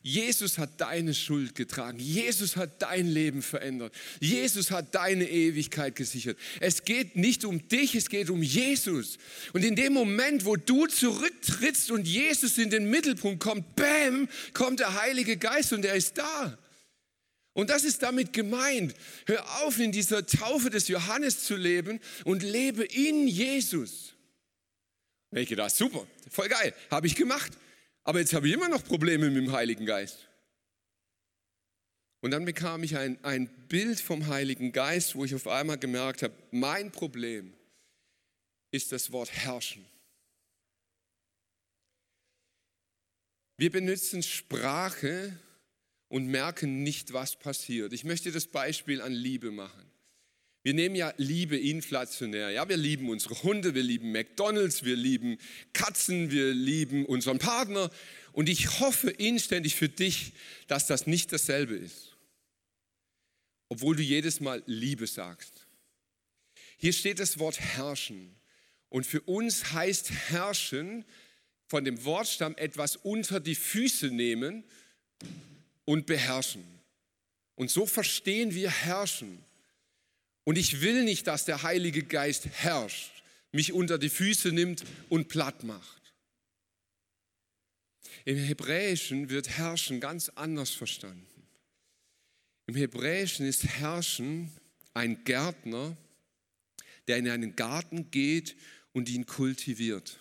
Jesus 0.00 0.56
hat 0.56 0.80
deine 0.80 1.12
Schuld 1.12 1.54
getragen. 1.54 1.98
Jesus 1.98 2.56
hat 2.56 2.80
dein 2.80 3.06
Leben 3.06 3.42
verändert. 3.42 3.94
Jesus 4.20 4.70
hat 4.70 4.94
deine 4.94 5.28
Ewigkeit 5.28 5.96
gesichert. 5.96 6.38
Es 6.60 6.84
geht 6.84 7.16
nicht 7.16 7.44
um 7.44 7.68
dich, 7.68 7.94
es 7.94 8.08
geht 8.08 8.30
um 8.30 8.42
Jesus. 8.42 9.18
Und 9.52 9.66
in 9.66 9.76
dem 9.76 9.92
Moment, 9.92 10.46
wo 10.46 10.56
du 10.56 10.86
zurücktrittst 10.86 11.90
und 11.90 12.08
Jesus 12.08 12.56
in 12.56 12.70
den 12.70 12.88
Mittelpunkt 12.88 13.40
kommt, 13.40 13.76
bam, 13.76 14.30
kommt 14.54 14.80
der 14.80 14.98
Heilige 15.02 15.36
Geist 15.36 15.74
und 15.74 15.84
er 15.84 15.94
ist 15.94 16.16
da. 16.16 16.58
Und 17.52 17.70
das 17.70 17.84
ist 17.84 18.02
damit 18.02 18.32
gemeint. 18.32 18.94
Hör 19.26 19.62
auf, 19.62 19.78
in 19.78 19.90
dieser 19.90 20.24
Taufe 20.26 20.70
des 20.70 20.88
Johannes 20.88 21.44
zu 21.44 21.56
leben 21.56 22.00
und 22.24 22.42
lebe 22.42 22.84
in 22.84 23.26
Jesus. 23.26 24.14
Und 25.30 25.38
ich 25.38 25.48
gedacht, 25.48 25.74
super, 25.74 26.06
voll 26.30 26.48
geil, 26.48 26.74
habe 26.90 27.06
ich 27.06 27.16
gemacht. 27.16 27.52
Aber 28.04 28.20
jetzt 28.20 28.32
habe 28.32 28.48
ich 28.48 28.54
immer 28.54 28.68
noch 28.68 28.84
Probleme 28.84 29.28
mit 29.28 29.44
dem 29.44 29.52
Heiligen 29.52 29.86
Geist. 29.86 30.28
Und 32.20 32.32
dann 32.32 32.44
bekam 32.44 32.82
ich 32.82 32.96
ein, 32.96 33.22
ein 33.24 33.48
Bild 33.68 34.00
vom 34.00 34.26
Heiligen 34.26 34.72
Geist, 34.72 35.14
wo 35.14 35.24
ich 35.24 35.34
auf 35.34 35.46
einmal 35.46 35.78
gemerkt 35.78 36.22
habe, 36.22 36.34
mein 36.50 36.90
Problem 36.90 37.54
ist 38.70 38.92
das 38.92 39.12
Wort 39.12 39.30
herrschen. 39.30 39.84
Wir 43.56 43.70
benutzen 43.70 44.22
Sprache 44.22 45.38
und 46.08 46.26
merken 46.26 46.82
nicht, 46.82 47.12
was 47.12 47.38
passiert. 47.38 47.92
Ich 47.92 48.04
möchte 48.04 48.32
das 48.32 48.46
Beispiel 48.46 49.00
an 49.00 49.12
Liebe 49.12 49.50
machen. 49.50 49.84
Wir 50.62 50.74
nehmen 50.74 50.96
ja 50.96 51.12
Liebe 51.16 51.56
inflationär. 51.56 52.50
Ja, 52.50 52.68
wir 52.68 52.76
lieben 52.76 53.08
unsere 53.08 53.42
Hunde, 53.42 53.74
wir 53.74 53.82
lieben 53.82 54.12
McDonald's, 54.12 54.84
wir 54.84 54.96
lieben 54.96 55.38
Katzen, 55.72 56.30
wir 56.30 56.52
lieben 56.52 57.06
unseren 57.06 57.38
Partner. 57.38 57.90
Und 58.32 58.48
ich 58.48 58.80
hoffe 58.80 59.10
inständig 59.10 59.76
für 59.76 59.88
dich, 59.88 60.32
dass 60.66 60.86
das 60.86 61.06
nicht 61.06 61.32
dasselbe 61.32 61.74
ist. 61.76 62.16
Obwohl 63.68 63.96
du 63.96 64.02
jedes 64.02 64.40
Mal 64.40 64.62
Liebe 64.66 65.06
sagst. 65.06 65.66
Hier 66.76 66.92
steht 66.92 67.18
das 67.18 67.38
Wort 67.38 67.60
herrschen. 67.60 68.34
Und 68.88 69.06
für 69.06 69.20
uns 69.22 69.72
heißt 69.72 70.10
herrschen 70.30 71.04
von 71.66 71.84
dem 71.84 72.04
Wortstamm 72.04 72.56
etwas 72.56 72.96
unter 72.96 73.40
die 73.40 73.54
Füße 73.54 74.08
nehmen 74.08 74.64
und 75.88 76.04
beherrschen. 76.04 76.66
Und 77.54 77.70
so 77.70 77.86
verstehen 77.86 78.52
wir 78.52 78.70
herrschen. 78.70 79.42
Und 80.44 80.58
ich 80.58 80.82
will 80.82 81.02
nicht, 81.02 81.26
dass 81.26 81.46
der 81.46 81.62
Heilige 81.62 82.02
Geist 82.02 82.44
herrscht, 82.44 83.10
mich 83.52 83.72
unter 83.72 83.96
die 83.96 84.10
Füße 84.10 84.52
nimmt 84.52 84.84
und 85.08 85.28
platt 85.28 85.64
macht. 85.64 86.12
Im 88.26 88.36
Hebräischen 88.36 89.30
wird 89.30 89.48
herrschen 89.48 89.98
ganz 89.98 90.28
anders 90.28 90.72
verstanden. 90.72 91.26
Im 92.66 92.74
Hebräischen 92.74 93.46
ist 93.46 93.64
herrschen 93.64 94.52
ein 94.92 95.24
Gärtner, 95.24 95.96
der 97.06 97.16
in 97.16 97.30
einen 97.30 97.56
Garten 97.56 98.10
geht 98.10 98.56
und 98.92 99.08
ihn 99.08 99.24
kultiviert. 99.24 100.20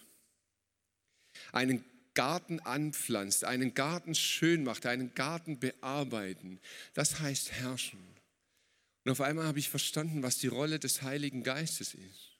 Einen 1.51 1.83
Garten 2.17 2.59
anpflanzt, 2.61 3.43
einen 3.43 3.75
Garten 3.75 4.15
schön 4.15 4.63
macht, 4.63 4.87
einen 4.87 5.13
Garten 5.13 5.59
bearbeiten. 5.59 6.59
Das 6.95 7.19
heißt 7.19 7.51
herrschen. 7.51 7.99
Und 9.03 9.11
auf 9.11 9.21
einmal 9.21 9.45
habe 9.45 9.59
ich 9.59 9.69
verstanden, 9.69 10.23
was 10.23 10.39
die 10.39 10.47
Rolle 10.47 10.79
des 10.79 11.03
Heiligen 11.03 11.43
Geistes 11.43 11.93
ist. 11.93 12.39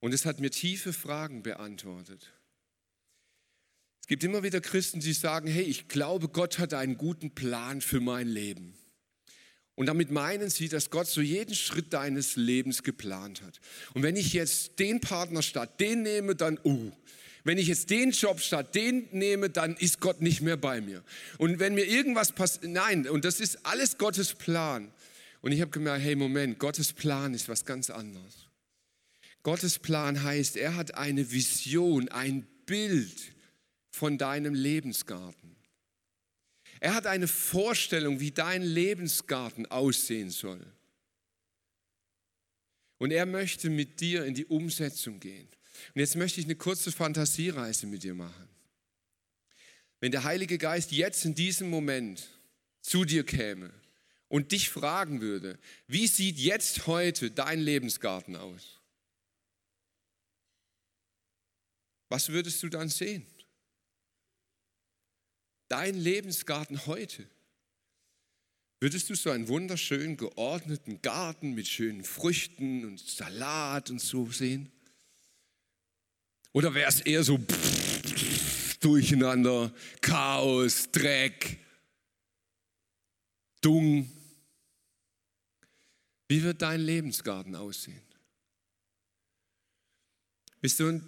Und 0.00 0.14
es 0.14 0.24
hat 0.24 0.40
mir 0.40 0.50
tiefe 0.50 0.94
Fragen 0.94 1.42
beantwortet. 1.42 2.32
Es 4.00 4.08
gibt 4.08 4.24
immer 4.24 4.42
wieder 4.42 4.62
Christen, 4.62 5.00
die 5.00 5.12
sagen, 5.12 5.46
hey, 5.46 5.64
ich 5.64 5.88
glaube, 5.88 6.28
Gott 6.28 6.58
hat 6.58 6.72
einen 6.72 6.96
guten 6.96 7.34
Plan 7.34 7.82
für 7.82 8.00
mein 8.00 8.26
Leben. 8.26 8.74
Und 9.74 9.84
damit 9.84 10.10
meinen 10.10 10.48
sie, 10.48 10.70
dass 10.70 10.88
Gott 10.88 11.08
so 11.08 11.20
jeden 11.20 11.54
Schritt 11.54 11.92
deines 11.92 12.36
Lebens 12.36 12.82
geplant 12.82 13.42
hat. 13.42 13.60
Und 13.92 14.02
wenn 14.02 14.16
ich 14.16 14.32
jetzt 14.32 14.78
den 14.78 15.02
Partner 15.02 15.42
statt 15.42 15.78
den 15.78 16.02
nehme, 16.02 16.34
dann, 16.34 16.58
uh, 16.64 16.90
wenn 17.44 17.58
ich 17.58 17.68
jetzt 17.68 17.90
den 17.90 18.10
Job 18.10 18.40
statt 18.40 18.74
den 18.74 19.08
nehme, 19.12 19.50
dann 19.50 19.76
ist 19.76 20.00
Gott 20.00 20.20
nicht 20.20 20.40
mehr 20.40 20.56
bei 20.56 20.80
mir. 20.80 21.02
Und 21.38 21.58
wenn 21.58 21.74
mir 21.74 21.84
irgendwas 21.86 22.32
passiert, 22.32 22.64
nein, 22.64 23.08
und 23.08 23.24
das 23.24 23.40
ist 23.40 23.64
alles 23.64 23.98
Gottes 23.98 24.34
Plan. 24.34 24.92
Und 25.40 25.52
ich 25.52 25.60
habe 25.60 25.70
gemerkt, 25.70 26.02
hey 26.02 26.16
Moment, 26.16 26.58
Gottes 26.58 26.92
Plan 26.92 27.32
ist 27.32 27.48
was 27.48 27.64
ganz 27.64 27.88
anderes. 27.88 28.46
Gottes 29.42 29.78
Plan 29.78 30.22
heißt, 30.22 30.56
er 30.56 30.76
hat 30.76 30.94
eine 30.94 31.30
Vision, 31.30 32.08
ein 32.08 32.46
Bild 32.66 33.32
von 33.90 34.18
deinem 34.18 34.54
Lebensgarten. 34.54 35.56
Er 36.80 36.94
hat 36.94 37.06
eine 37.06 37.28
Vorstellung, 37.28 38.20
wie 38.20 38.30
dein 38.30 38.62
Lebensgarten 38.62 39.66
aussehen 39.66 40.30
soll. 40.30 40.64
Und 42.98 43.12
er 43.12 43.24
möchte 43.24 43.70
mit 43.70 44.00
dir 44.00 44.24
in 44.26 44.34
die 44.34 44.46
Umsetzung 44.46 45.20
gehen. 45.20 45.48
Und 45.94 46.00
jetzt 46.00 46.16
möchte 46.16 46.40
ich 46.40 46.46
eine 46.46 46.56
kurze 46.56 46.92
Fantasiereise 46.92 47.86
mit 47.86 48.02
dir 48.02 48.14
machen. 48.14 48.48
Wenn 50.00 50.12
der 50.12 50.24
Heilige 50.24 50.58
Geist 50.58 50.92
jetzt 50.92 51.24
in 51.24 51.34
diesem 51.34 51.68
Moment 51.68 52.28
zu 52.80 53.04
dir 53.04 53.24
käme 53.24 53.72
und 54.28 54.52
dich 54.52 54.70
fragen 54.70 55.20
würde, 55.20 55.58
wie 55.86 56.06
sieht 56.06 56.38
jetzt 56.38 56.86
heute 56.86 57.30
dein 57.30 57.60
Lebensgarten 57.60 58.36
aus? 58.36 58.80
Was 62.08 62.30
würdest 62.30 62.62
du 62.62 62.68
dann 62.68 62.88
sehen? 62.88 63.26
Dein 65.68 65.94
Lebensgarten 65.94 66.86
heute. 66.86 67.28
Würdest 68.80 69.10
du 69.10 69.14
so 69.14 69.30
einen 69.30 69.46
wunderschönen 69.46 70.16
geordneten 70.16 71.02
Garten 71.02 71.52
mit 71.54 71.68
schönen 71.68 72.02
Früchten 72.02 72.86
und 72.86 72.98
Salat 72.98 73.90
und 73.90 74.00
so 74.00 74.30
sehen? 74.30 74.72
Oder 76.52 76.74
wäre 76.74 76.88
es 76.88 77.00
eher 77.00 77.22
so 77.22 77.38
Durcheinander, 78.80 79.72
Chaos, 80.00 80.90
Dreck, 80.90 81.58
Dung? 83.60 84.10
Wie 86.28 86.42
wird 86.42 86.62
dein 86.62 86.80
Lebensgarten 86.80 87.54
aussehen? 87.54 88.00
Wisst 90.60 90.80
ihr, 90.80 91.00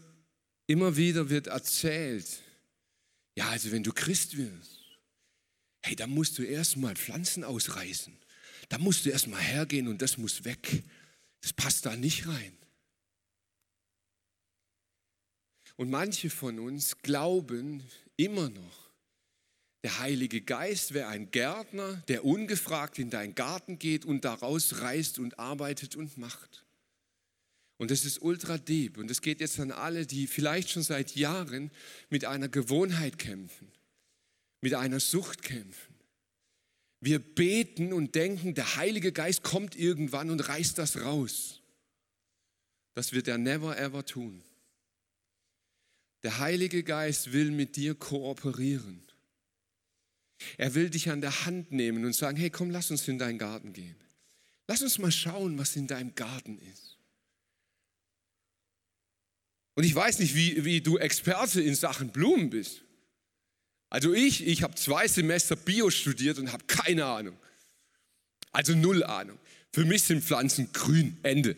immer 0.67 0.97
wieder 0.97 1.29
wird 1.29 1.47
erzählt, 1.49 2.27
ja, 3.35 3.49
also 3.49 3.71
wenn 3.73 3.83
du 3.83 3.93
Christ 3.93 4.37
wirst, 4.37 4.81
hey, 5.83 5.97
dann 5.97 6.11
musst 6.11 6.39
du 6.39 6.43
erstmal 6.43 6.95
Pflanzen 6.97 7.45
ausreißen. 7.45 8.17
Da 8.69 8.79
musst 8.79 9.05
du 9.05 9.11
erstmal 9.11 9.41
hergehen 9.41 9.89
und 9.89 10.01
das 10.01 10.17
muss 10.17 10.45
weg. 10.45 10.83
Das 11.41 11.53
passt 11.53 11.85
da 11.87 11.97
nicht 11.97 12.27
rein. 12.27 12.57
Und 15.77 15.91
manche 15.91 16.31
von 16.31 16.59
uns 16.59 16.99
glauben 16.99 17.83
immer 18.17 18.51
noch, 18.51 18.91
der 19.83 19.99
Heilige 19.99 20.41
Geist 20.41 20.95
wäre 20.95 21.09
ein 21.09 21.31
Gärtner, 21.31 22.03
der 22.07 22.25
ungefragt 22.25 22.99
in 22.99 23.11
deinen 23.11 23.35
Garten 23.35 23.79
geht 23.79 24.05
und 24.05 24.25
daraus 24.25 24.81
reißt 24.81 25.19
und 25.19 25.39
arbeitet 25.41 25.97
und 25.97 26.19
macht. 26.19 26.65
Und 27.79 27.91
das 27.91 28.05
ist 28.05 28.23
ultra 28.23 28.59
deep. 28.59 28.97
Und 28.97 29.11
das 29.11 29.23
geht 29.23 29.41
jetzt 29.41 29.59
an 29.59 29.73
alle, 29.73 30.07
die 30.07 30.29
vielleicht 30.29 30.71
schon 30.71 30.85
seit 30.85 31.17
Jahren 31.17 31.73
mit 32.11 32.25
einer 32.25 32.49
Gewohnheit 32.49 33.19
kämpfen, 33.19 33.73
mit 34.61 34.75
einer 34.75 35.01
Sucht 35.01 35.43
kämpfen. 35.43 35.93
Wir 37.01 37.19
beten 37.19 37.93
und 37.93 38.15
denken, 38.15 38.55
der 38.55 38.77
Heilige 38.77 39.11
Geist 39.11 39.43
kommt 39.43 39.75
irgendwann 39.75 40.31
und 40.31 40.49
reißt 40.49 40.79
das 40.79 41.01
raus. 41.01 41.61
Das 42.95 43.13
wird 43.13 43.27
er 43.27 43.39
never 43.39 43.77
ever 43.77 44.05
tun. 44.05 44.45
Der 46.23 46.39
Heilige 46.39 46.83
Geist 46.83 47.33
will 47.33 47.51
mit 47.51 47.77
dir 47.77 47.95
kooperieren. 47.95 49.03
Er 50.57 50.75
will 50.75 50.91
dich 50.91 51.11
an 51.11 51.21
der 51.21 51.47
Hand 51.47 51.73
nehmen 51.73 52.05
und 52.05 52.15
sagen, 52.15 52.37
hey, 52.37 52.51
komm, 52.51 52.71
lass 52.71 52.91
uns 52.91 53.07
in 53.09 53.19
deinen 53.19 53.39
Garten 53.39 53.73
gehen. 53.73 53.97
Lass 54.69 54.83
uns 54.83 54.99
mal 54.99 55.13
schauen, 55.13 55.59
was 55.59 55.77
in 55.77 55.87
deinem 55.87 56.15
Garten 56.15 56.59
ist. 56.59 56.97
Und 59.75 59.85
ich 59.85 59.95
weiß 59.95 60.19
nicht, 60.19 60.35
wie, 60.35 60.65
wie 60.65 60.81
du 60.81 60.99
Experte 60.99 61.61
in 61.61 61.75
Sachen 61.75 62.11
Blumen 62.11 62.51
bist. 62.51 62.83
Also 63.89 64.13
ich, 64.13 64.47
ich 64.47 64.63
habe 64.63 64.75
zwei 64.75 65.09
Semester 65.09 65.57
Bio 65.57 65.91
studiert 65.91 66.39
und 66.39 66.53
habe 66.53 66.65
keine 66.67 67.05
Ahnung. 67.05 67.37
Also 68.51 68.75
null 68.75 69.03
Ahnung. 69.05 69.39
Für 69.73 69.85
mich 69.85 70.03
sind 70.03 70.23
Pflanzen 70.23 70.73
grün, 70.73 71.19
Ende. 71.23 71.57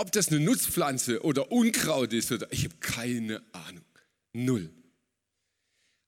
Ob 0.00 0.12
das 0.12 0.28
eine 0.28 0.40
Nutzpflanze 0.40 1.22
oder 1.24 1.52
Unkraut 1.52 2.14
ist, 2.14 2.32
oder, 2.32 2.50
ich 2.50 2.64
habe 2.64 2.74
keine 2.80 3.42
Ahnung. 3.52 3.84
Null. 4.32 4.70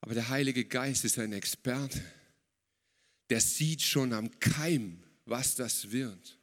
Aber 0.00 0.14
der 0.14 0.30
Heilige 0.30 0.64
Geist 0.64 1.04
ist 1.04 1.18
ein 1.18 1.34
Experte. 1.34 2.02
Der 3.28 3.42
sieht 3.42 3.82
schon 3.82 4.14
am 4.14 4.30
Keim, 4.40 5.02
was 5.26 5.56
das 5.56 5.90
wird. 5.90 6.38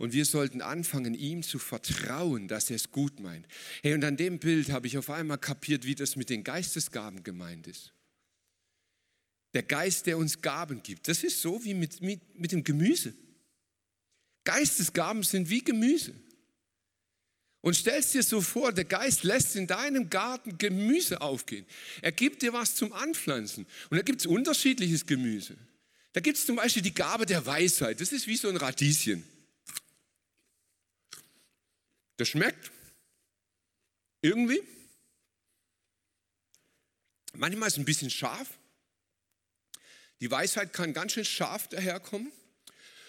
Und 0.00 0.12
wir 0.12 0.24
sollten 0.24 0.60
anfangen, 0.60 1.14
ihm 1.14 1.44
zu 1.44 1.60
vertrauen, 1.60 2.48
dass 2.48 2.70
er 2.70 2.76
es 2.76 2.90
gut 2.90 3.20
meint. 3.20 3.46
Hey, 3.82 3.94
und 3.94 4.02
an 4.02 4.16
dem 4.16 4.40
Bild 4.40 4.72
habe 4.72 4.88
ich 4.88 4.98
auf 4.98 5.10
einmal 5.10 5.38
kapiert, 5.38 5.84
wie 5.84 5.94
das 5.94 6.16
mit 6.16 6.28
den 6.28 6.42
Geistesgaben 6.42 7.22
gemeint 7.22 7.68
ist. 7.68 7.92
Der 9.54 9.62
Geist, 9.62 10.06
der 10.06 10.18
uns 10.18 10.42
Gaben 10.42 10.82
gibt, 10.82 11.06
das 11.06 11.22
ist 11.22 11.40
so 11.40 11.64
wie 11.64 11.74
mit, 11.74 12.02
mit, 12.02 12.36
mit 12.36 12.50
dem 12.50 12.64
Gemüse. 12.64 13.14
Geistesgaben 14.42 15.22
sind 15.22 15.50
wie 15.50 15.62
Gemüse. 15.62 16.14
Und 17.60 17.74
stellst 17.74 18.14
dir 18.14 18.22
so 18.22 18.40
vor, 18.40 18.72
der 18.72 18.84
Geist 18.84 19.24
lässt 19.24 19.56
in 19.56 19.66
deinem 19.66 20.10
Garten 20.10 20.58
Gemüse 20.58 21.20
aufgehen. 21.20 21.66
Er 22.02 22.12
gibt 22.12 22.42
dir 22.42 22.52
was 22.52 22.76
zum 22.76 22.92
Anpflanzen. 22.92 23.66
Und 23.90 23.96
da 23.96 24.02
gibt 24.02 24.20
es 24.20 24.26
unterschiedliches 24.26 25.06
Gemüse. 25.06 25.56
Da 26.12 26.20
gibt 26.20 26.38
es 26.38 26.46
zum 26.46 26.56
Beispiel 26.56 26.82
die 26.82 26.94
Gabe 26.94 27.26
der 27.26 27.44
Weisheit. 27.46 28.00
Das 28.00 28.12
ist 28.12 28.26
wie 28.26 28.36
so 28.36 28.48
ein 28.48 28.56
Radieschen. 28.56 29.24
Das 32.16 32.28
schmeckt 32.28 32.70
irgendwie. 34.22 34.62
Manchmal 37.34 37.68
ist 37.68 37.74
es 37.74 37.78
ein 37.78 37.84
bisschen 37.84 38.10
scharf. 38.10 38.48
Die 40.20 40.30
Weisheit 40.30 40.72
kann 40.72 40.92
ganz 40.92 41.12
schön 41.12 41.24
scharf 41.24 41.68
daherkommen. 41.68 42.32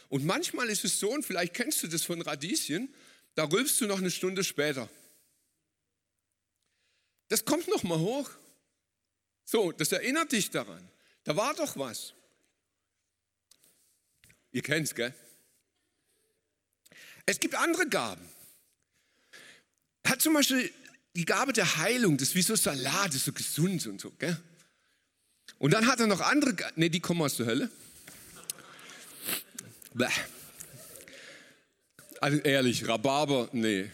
Und 0.09 0.25
manchmal 0.25 0.69
ist 0.69 0.85
es 0.85 0.99
so, 0.99 1.11
und 1.11 1.25
vielleicht 1.25 1.53
kennst 1.53 1.81
du 1.83 1.87
das 1.87 2.03
von 2.03 2.21
Radieschen, 2.21 2.93
da 3.39 3.45
rülpst 3.45 3.79
du 3.79 3.87
noch 3.87 3.99
eine 3.99 4.11
Stunde 4.11 4.43
später. 4.43 4.89
Das 7.29 7.45
kommt 7.45 7.69
noch 7.69 7.83
mal 7.83 7.97
hoch. 7.97 8.29
So, 9.45 9.71
das 9.71 9.93
erinnert 9.93 10.33
dich 10.33 10.51
daran. 10.51 10.85
Da 11.23 11.37
war 11.37 11.53
doch 11.53 11.77
was. 11.77 12.13
Ihr 14.51 14.61
kennt's, 14.61 14.93
gell? 14.93 15.13
Es 17.25 17.39
gibt 17.39 17.55
andere 17.55 17.87
Gaben. 17.87 18.27
Hat 20.05 20.21
zum 20.21 20.33
Beispiel 20.33 20.73
die 21.15 21.23
Gabe 21.23 21.53
der 21.53 21.77
Heilung, 21.77 22.17
das 22.17 22.29
ist 22.29 22.35
wie 22.35 22.41
so 22.41 22.57
Salat, 22.57 23.07
das 23.07 23.15
ist 23.15 23.25
so 23.25 23.31
gesund 23.31 23.87
und 23.87 24.01
so, 24.01 24.11
gell? 24.19 24.37
Und 25.59 25.71
dann 25.71 25.87
hat 25.87 26.01
er 26.01 26.07
noch 26.07 26.19
andere, 26.19 26.57
ne, 26.75 26.89
die 26.89 26.99
kommen 26.99 27.21
aus 27.21 27.37
der 27.37 27.45
Hölle. 27.45 27.71
Bäh. 29.93 30.09
Also 32.21 32.37
ehrlich, 32.39 32.85
Rhabarber, 32.85 33.49
nee, 33.53 33.89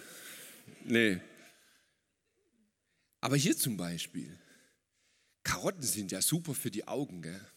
nee. 0.83 1.19
Aber 3.21 3.35
hier 3.35 3.55
zum 3.55 3.77
Beispiel, 3.77 4.35
Karotten 5.43 5.83
sind 5.83 6.11
ja 6.11 6.21
super 6.21 6.55
für 6.55 6.71
die 6.71 6.88
Augen, 6.88 7.21
gell? 7.21 7.51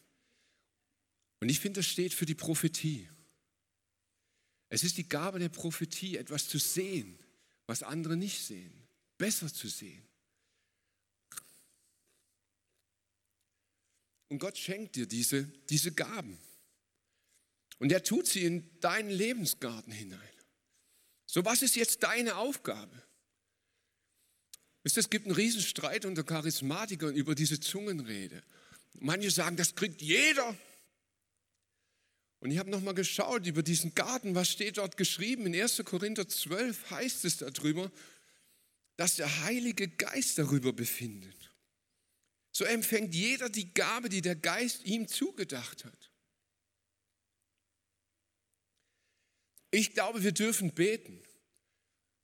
Und 1.40 1.48
ich 1.48 1.60
finde, 1.60 1.80
das 1.80 1.86
steht 1.86 2.12
für 2.12 2.26
die 2.26 2.34
Prophetie. 2.34 3.08
Es 4.68 4.82
ist 4.82 4.98
die 4.98 5.08
Gabe 5.08 5.38
der 5.38 5.48
Prophetie, 5.48 6.18
etwas 6.18 6.48
zu 6.48 6.58
sehen, 6.58 7.18
was 7.66 7.82
andere 7.82 8.16
nicht 8.16 8.44
sehen, 8.44 8.72
besser 9.16 9.52
zu 9.52 9.68
sehen. 9.68 10.06
Und 14.28 14.38
Gott 14.38 14.58
schenkt 14.58 14.96
dir 14.96 15.06
diese, 15.06 15.44
diese 15.70 15.92
Gaben. 15.92 16.38
Und 17.78 17.90
er 17.90 18.02
tut 18.02 18.26
sie 18.26 18.44
in 18.44 18.68
deinen 18.80 19.08
Lebensgarten 19.08 19.92
hinein. 19.92 20.37
So, 21.30 21.44
was 21.44 21.60
ist 21.60 21.76
jetzt 21.76 22.02
deine 22.02 22.36
Aufgabe? 22.36 23.02
Es 24.82 25.10
gibt 25.10 25.26
einen 25.26 25.34
Riesenstreit 25.34 26.06
unter 26.06 26.24
Charismatikern 26.24 27.14
über 27.14 27.34
diese 27.34 27.60
Zungenrede. 27.60 28.42
Manche 28.94 29.30
sagen, 29.30 29.56
das 29.56 29.74
kriegt 29.74 30.00
jeder. 30.00 30.56
Und 32.40 32.50
ich 32.50 32.58
habe 32.58 32.70
nochmal 32.70 32.94
geschaut 32.94 33.46
über 33.46 33.62
diesen 33.62 33.94
Garten, 33.94 34.34
was 34.34 34.48
steht 34.48 34.78
dort 34.78 34.96
geschrieben? 34.96 35.44
In 35.44 35.60
1. 35.60 35.82
Korinther 35.84 36.26
12 36.26 36.90
heißt 36.92 37.26
es 37.26 37.36
darüber, 37.36 37.92
dass 38.96 39.16
der 39.16 39.42
Heilige 39.42 39.86
Geist 39.86 40.38
darüber 40.38 40.72
befindet. 40.72 41.52
So 42.52 42.64
empfängt 42.64 43.14
jeder 43.14 43.50
die 43.50 43.74
Gabe, 43.74 44.08
die 44.08 44.22
der 44.22 44.36
Geist 44.36 44.84
ihm 44.84 45.06
zugedacht 45.06 45.84
hat. 45.84 46.07
Ich 49.70 49.92
glaube, 49.92 50.22
wir 50.22 50.32
dürfen 50.32 50.72
beten. 50.72 51.20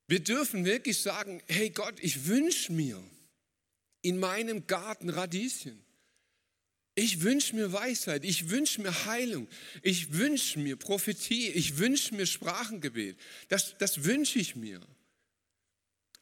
Wir 0.07 0.21
dürfen 0.21 0.65
wirklich 0.65 0.99
sagen, 0.99 1.43
hey 1.47 1.71
Gott, 1.71 1.99
ich 2.01 2.27
wünsche 2.27 2.73
mir 2.73 3.03
in 4.03 4.19
meinem 4.19 4.67
Garten 4.67 5.09
Radieschen. 5.09 5.83
Ich 6.95 7.23
wünsche 7.23 7.57
mir 7.57 7.73
Weisheit, 7.73 8.25
ich 8.25 8.51
wünsche 8.51 8.81
mir 8.81 9.07
Heilung, 9.07 9.49
ich 9.83 10.13
wünsche 10.13 10.61
mir 10.61 10.77
Prophetie, 10.77 11.49
ich 11.49 11.79
wünsche 11.79 12.15
mir 12.15 12.25
Sprachengebet. 12.25 13.19
Das, 13.49 13.77
das 13.79 14.05
wünsche 14.05 14.39
ich 14.39 14.55
mir. 14.55 14.81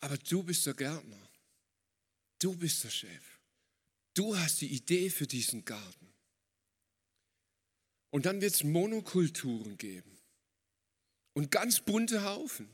Aber 0.01 0.17
du 0.17 0.43
bist 0.43 0.65
der 0.65 0.75
Gärtner. 0.75 1.29
Du 2.39 2.57
bist 2.57 2.83
der 2.85 2.91
Chef. 2.91 3.41
Du 4.15 4.37
hast 4.37 4.63
die 4.63 4.73
Idee 4.73 5.11
für 5.11 5.27
diesen 5.27 5.65
Garten. 5.65 6.09
Und 8.11 8.27
dann 8.27 8.41
wird 8.41 8.55
es 8.55 8.65
Monokulturen 8.65 9.77
geben 9.77 10.22
und 11.35 11.51
ganz 11.51 11.81
bunte 11.81 12.25
Haufen. 12.25 12.69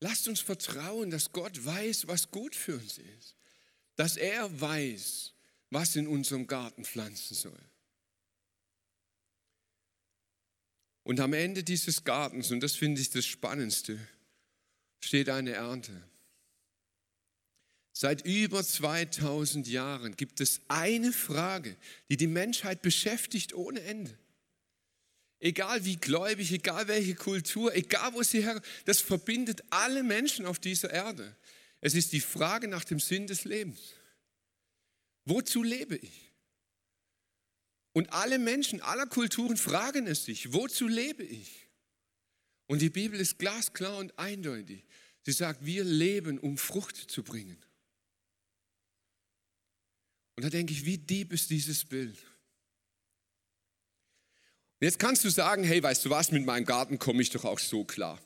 Lasst 0.00 0.28
uns 0.28 0.40
vertrauen, 0.40 1.10
dass 1.10 1.32
Gott 1.32 1.64
weiß, 1.64 2.06
was 2.06 2.30
gut 2.30 2.54
für 2.54 2.74
uns 2.74 2.98
ist. 2.98 3.36
Dass 3.96 4.16
er 4.16 4.60
weiß, 4.60 5.32
was 5.70 5.96
in 5.96 6.06
unserem 6.06 6.46
Garten 6.46 6.84
pflanzen 6.84 7.34
soll. 7.34 7.58
Und 11.02 11.20
am 11.20 11.32
Ende 11.32 11.62
dieses 11.62 12.04
Gartens, 12.04 12.50
und 12.50 12.60
das 12.60 12.74
finde 12.74 13.00
ich 13.00 13.10
das 13.10 13.24
Spannendste, 13.24 13.98
steht 15.00 15.28
eine 15.28 15.52
Ernte. 15.52 16.02
Seit 17.92 18.26
über 18.26 18.62
2000 18.62 19.66
Jahren 19.68 20.16
gibt 20.16 20.40
es 20.40 20.60
eine 20.68 21.12
Frage, 21.12 21.76
die 22.10 22.18
die 22.18 22.26
Menschheit 22.26 22.82
beschäftigt 22.82 23.54
ohne 23.54 23.80
Ende. 23.80 24.18
Egal 25.38 25.84
wie 25.84 25.96
gläubig, 25.96 26.50
egal 26.50 26.88
welche 26.88 27.14
Kultur, 27.14 27.74
egal 27.74 28.14
wo 28.14 28.22
sie 28.22 28.42
her, 28.42 28.60
das 28.86 29.00
verbindet 29.00 29.62
alle 29.70 30.02
Menschen 30.02 30.46
auf 30.46 30.58
dieser 30.58 30.90
Erde. 30.90 31.36
Es 31.80 31.94
ist 31.94 32.12
die 32.12 32.20
Frage 32.20 32.68
nach 32.68 32.84
dem 32.84 32.98
Sinn 32.98 33.26
des 33.26 33.44
Lebens. 33.44 33.94
Wozu 35.26 35.62
lebe 35.62 35.96
ich? 35.96 36.32
Und 37.92 38.12
alle 38.12 38.38
Menschen 38.38 38.80
aller 38.80 39.06
Kulturen 39.06 39.56
fragen 39.56 40.06
es 40.06 40.24
sich, 40.24 40.52
wozu 40.52 40.86
lebe 40.86 41.22
ich? 41.22 41.68
Und 42.66 42.82
die 42.82 42.90
Bibel 42.90 43.18
ist 43.18 43.38
glasklar 43.38 43.98
und 43.98 44.18
eindeutig. 44.18 44.84
Sie 45.22 45.32
sagt, 45.32 45.64
wir 45.64 45.84
leben, 45.84 46.38
um 46.38 46.58
Frucht 46.58 46.96
zu 46.96 47.22
bringen. 47.22 47.56
Und 50.36 50.44
da 50.44 50.50
denke 50.50 50.72
ich, 50.72 50.84
wie 50.84 50.98
deep 50.98 51.32
ist 51.32 51.50
dieses 51.50 51.84
Bild? 51.84 52.18
Jetzt 54.78 54.98
kannst 54.98 55.24
du 55.24 55.30
sagen, 55.30 55.64
hey, 55.64 55.82
weißt 55.82 56.04
du 56.04 56.10
was, 56.10 56.32
mit 56.32 56.44
meinem 56.44 56.66
Garten 56.66 56.98
komme 56.98 57.22
ich 57.22 57.30
doch 57.30 57.44
auch 57.44 57.58
so 57.58 57.84
klar. 57.84 58.20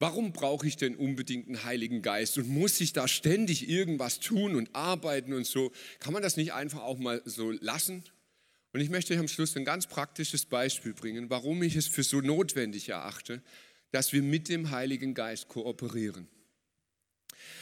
Warum 0.00 0.32
brauche 0.32 0.66
ich 0.66 0.76
denn 0.76 0.96
unbedingt 0.96 1.46
einen 1.46 1.64
Heiligen 1.64 2.02
Geist 2.02 2.36
und 2.38 2.48
muss 2.48 2.80
ich 2.80 2.92
da 2.92 3.06
ständig 3.06 3.68
irgendwas 3.68 4.18
tun 4.18 4.56
und 4.56 4.74
arbeiten 4.74 5.32
und 5.32 5.46
so? 5.46 5.72
Kann 6.00 6.12
man 6.12 6.22
das 6.22 6.36
nicht 6.36 6.52
einfach 6.52 6.82
auch 6.82 6.98
mal 6.98 7.22
so 7.24 7.52
lassen? 7.52 8.02
Und 8.72 8.80
ich 8.80 8.90
möchte 8.90 9.14
euch 9.14 9.20
am 9.20 9.28
Schluss 9.28 9.56
ein 9.56 9.64
ganz 9.64 9.86
praktisches 9.86 10.44
Beispiel 10.44 10.92
bringen, 10.92 11.30
warum 11.30 11.62
ich 11.62 11.76
es 11.76 11.86
für 11.86 12.02
so 12.02 12.20
notwendig 12.20 12.88
erachte, 12.88 13.40
dass 13.92 14.12
wir 14.12 14.22
mit 14.22 14.48
dem 14.48 14.70
Heiligen 14.70 15.14
Geist 15.14 15.48
kooperieren. 15.48 16.28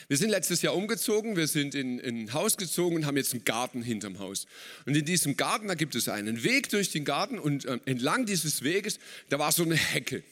Wir 0.09 0.17
sind 0.17 0.31
letztes 0.31 0.63
Jahr 0.63 0.75
umgezogen, 0.75 1.37
wir 1.37 1.47
sind 1.47 1.75
in, 1.75 1.99
in, 1.99 2.25
ein 2.25 2.33
Haus 2.33 2.57
gezogen 2.57 2.97
und 2.97 3.07
haben 3.07 3.17
jetzt 3.17 3.33
einen 3.33 3.45
Garten 3.45 3.83
hinterm 3.83 4.19
Haus. 4.19 4.47
Und 4.87 4.97
in 4.97 5.05
diesem 5.05 5.37
Garten, 5.37 5.69
da 5.69 5.75
gibt 5.75 5.95
es 5.95 6.09
einen 6.09 6.43
Weg 6.43 6.69
durch 6.69 6.91
den 6.91 7.05
Garten 7.05 7.39
und 7.39 7.65
äh, 7.65 7.79
entlang 7.87 8.27
dieses 8.27 8.63
Weges, 8.63 8.99
da 9.31 9.39
war 9.39 9.53
so 9.53 9.63
eine 9.63 9.77
Hecke. 9.77 10.23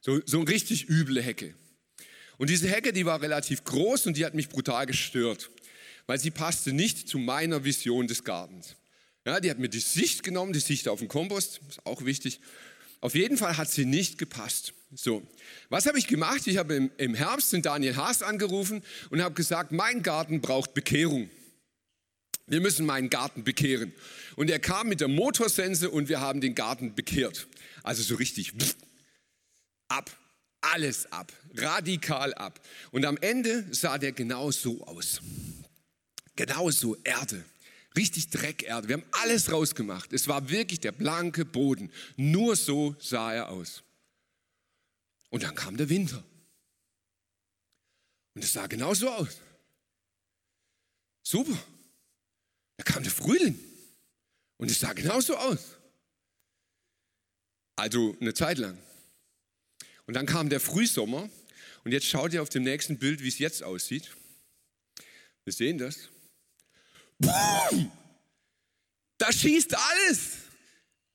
So, 0.00 0.20
so 0.26 0.40
eine 0.40 0.48
richtig 0.48 0.88
üble 0.88 1.22
Hecke. 1.22 1.54
Und 2.38 2.50
diese 2.50 2.68
Hecke, 2.68 2.92
die 2.92 3.06
war 3.06 3.22
relativ 3.22 3.64
groß 3.64 4.06
und 4.06 4.16
die 4.16 4.24
hat 4.24 4.34
mich 4.34 4.48
brutal 4.48 4.86
gestört, 4.86 5.50
weil 6.06 6.18
sie 6.18 6.30
passte 6.30 6.72
nicht 6.72 7.08
zu 7.08 7.18
meiner 7.18 7.64
Vision 7.64 8.06
des 8.06 8.24
Gartens. 8.24 8.76
Ja, 9.24 9.38
die 9.38 9.50
hat 9.50 9.58
mir 9.58 9.68
die 9.68 9.78
Sicht 9.78 10.24
genommen, 10.24 10.52
die 10.52 10.60
Sicht 10.60 10.88
auf 10.88 10.98
den 10.98 11.08
Kompost, 11.08 11.60
ist 11.68 11.86
auch 11.86 12.04
wichtig. 12.04 12.40
Auf 13.00 13.14
jeden 13.14 13.36
Fall 13.36 13.56
hat 13.56 13.70
sie 13.70 13.84
nicht 13.84 14.18
gepasst. 14.18 14.74
So, 14.94 15.26
was 15.70 15.86
habe 15.86 15.98
ich 15.98 16.06
gemacht? 16.06 16.46
Ich 16.46 16.58
habe 16.58 16.74
im, 16.74 16.90
im 16.98 17.14
Herbst 17.14 17.52
den 17.52 17.62
Daniel 17.62 17.96
Haas 17.96 18.22
angerufen 18.22 18.82
und 19.08 19.22
habe 19.22 19.34
gesagt, 19.34 19.72
mein 19.72 20.02
Garten 20.02 20.42
braucht 20.42 20.74
Bekehrung. 20.74 21.30
Wir 22.46 22.60
müssen 22.60 22.84
meinen 22.84 23.08
Garten 23.08 23.44
bekehren. 23.44 23.94
Und 24.36 24.50
er 24.50 24.58
kam 24.58 24.88
mit 24.88 25.00
der 25.00 25.08
Motorsense 25.08 25.90
und 25.90 26.10
wir 26.10 26.20
haben 26.20 26.42
den 26.42 26.54
Garten 26.54 26.94
bekehrt. 26.94 27.46
Also 27.82 28.02
so 28.02 28.16
richtig 28.16 28.52
ab, 29.88 30.10
alles 30.60 31.10
ab, 31.10 31.32
radikal 31.56 32.34
ab. 32.34 32.60
Und 32.90 33.06
am 33.06 33.16
Ende 33.16 33.64
sah 33.70 33.96
der 33.96 34.12
genau 34.12 34.50
so 34.50 34.84
aus. 34.86 35.22
Genau 36.36 36.70
so, 36.70 36.96
Erde. 37.02 37.42
Richtig 37.96 38.28
Dreckerde. 38.28 38.88
Wir 38.88 38.96
haben 38.96 39.06
alles 39.22 39.50
rausgemacht. 39.50 40.12
Es 40.12 40.28
war 40.28 40.50
wirklich 40.50 40.80
der 40.80 40.92
blanke 40.92 41.46
Boden. 41.46 41.90
Nur 42.16 42.56
so 42.56 42.94
sah 42.98 43.32
er 43.32 43.48
aus. 43.48 43.82
Und 45.32 45.44
dann 45.44 45.54
kam 45.54 45.78
der 45.78 45.88
Winter. 45.88 46.22
Und 48.34 48.44
es 48.44 48.52
sah 48.52 48.66
genauso 48.66 49.08
aus. 49.08 49.40
Super. 51.22 51.58
Da 52.76 52.84
kam 52.84 53.02
der 53.02 53.12
Frühling. 53.12 53.58
Und 54.58 54.70
es 54.70 54.78
sah 54.78 54.92
genauso 54.92 55.36
aus. 55.36 55.78
Also 57.76 58.14
eine 58.20 58.34
Zeit 58.34 58.58
lang. 58.58 58.78
Und 60.06 60.14
dann 60.14 60.26
kam 60.26 60.50
der 60.50 60.60
Frühsommer. 60.60 61.30
Und 61.84 61.92
jetzt 61.92 62.06
schaut 62.06 62.34
ihr 62.34 62.42
auf 62.42 62.50
dem 62.50 62.64
nächsten 62.64 62.98
Bild, 62.98 63.22
wie 63.22 63.28
es 63.28 63.38
jetzt 63.38 63.62
aussieht. 63.62 64.14
Wir 65.44 65.54
sehen 65.54 65.78
das. 65.78 66.10
Boom! 67.18 67.90
Da 69.16 69.32
schießt 69.32 69.74
alles. 69.74 70.36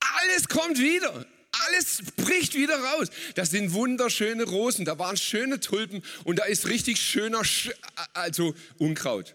Alles 0.00 0.48
kommt 0.48 0.78
wieder. 0.78 1.24
Alles 1.68 2.02
bricht 2.16 2.54
wieder 2.54 2.78
raus. 2.78 3.08
Das 3.34 3.50
sind 3.50 3.72
wunderschöne 3.72 4.44
Rosen, 4.44 4.84
da 4.84 4.98
waren 4.98 5.16
schöne 5.16 5.60
Tulpen 5.60 6.02
und 6.24 6.38
da 6.38 6.44
ist 6.44 6.66
richtig 6.66 7.00
schöner, 7.00 7.44
Sch 7.44 7.70
also 8.12 8.54
Unkraut. 8.78 9.34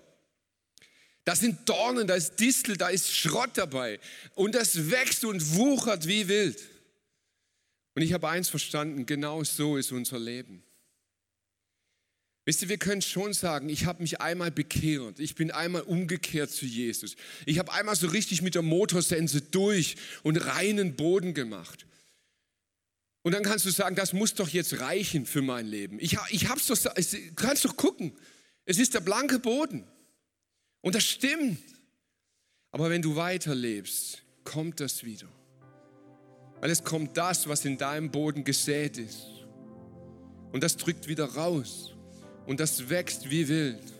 Das 1.25 1.39
sind 1.39 1.69
Dornen, 1.69 2.07
da 2.07 2.15
ist 2.15 2.39
Distel, 2.39 2.75
da 2.75 2.89
ist 2.89 3.15
Schrott 3.15 3.51
dabei. 3.53 3.99
Und 4.35 4.55
das 4.55 4.91
wächst 4.91 5.23
und 5.23 5.55
wuchert 5.55 6.07
wie 6.07 6.27
wild. 6.27 6.61
Und 7.95 8.01
ich 8.01 8.11
habe 8.13 8.27
eins 8.27 8.49
verstanden, 8.49 9.05
genau 9.05 9.43
so 9.43 9.77
ist 9.77 9.91
unser 9.91 10.19
Leben. 10.19 10.63
Wisst 12.45 12.61
ihr, 12.61 12.67
wir 12.67 12.77
können 12.77 13.01
schon 13.01 13.31
sagen, 13.31 13.69
ich 13.69 13.85
habe 13.85 14.01
mich 14.01 14.19
einmal 14.19 14.51
bekehrt, 14.51 15.19
ich 15.19 15.35
bin 15.35 15.51
einmal 15.51 15.83
umgekehrt 15.83 16.51
zu 16.51 16.65
Jesus. 16.65 17.15
Ich 17.45 17.57
habe 17.57 17.71
einmal 17.71 17.95
so 17.95 18.07
richtig 18.07 18.41
mit 18.41 18.55
der 18.55 18.63
Motorsense 18.63 19.39
durch 19.41 19.95
und 20.23 20.35
reinen 20.37 20.97
Boden 20.97 21.33
gemacht. 21.33 21.85
Und 23.23 23.31
dann 23.31 23.43
kannst 23.43 23.65
du 23.65 23.71
sagen, 23.71 23.95
das 23.95 24.11
muss 24.11 24.33
doch 24.33 24.49
jetzt 24.49 24.79
reichen 24.81 25.25
für 25.25 25.41
mein 25.41 25.65
Leben. 25.65 25.97
Ich, 25.99 26.17
ich 26.29 26.49
hab's 26.49 26.67
doch, 26.67 26.77
du 26.77 27.33
kannst 27.35 27.63
doch 27.63 27.77
gucken. 27.77 28.13
Es 28.65 28.77
ist 28.77 28.93
der 28.93 28.99
blanke 28.99 29.39
Boden. 29.39 29.87
Und 30.81 30.95
das 30.95 31.05
stimmt. 31.05 31.59
Aber 32.71 32.89
wenn 32.89 33.01
du 33.01 33.15
weiterlebst, 33.15 34.23
kommt 34.43 34.81
das 34.81 35.05
wieder. 35.05 35.27
Weil 36.59 36.69
es 36.69 36.83
kommt 36.83 37.17
das, 37.17 37.47
was 37.47 37.63
in 37.63 37.77
deinem 37.77 38.11
Boden 38.11 38.43
gesät 38.43 38.97
ist. 38.97 39.27
Und 40.51 40.61
das 40.61 40.75
drückt 40.75 41.07
wieder 41.07 41.25
raus. 41.25 41.93
Und 42.45 42.59
das 42.59 42.89
wächst 42.89 43.29
wie 43.29 43.47
wild. 43.47 43.93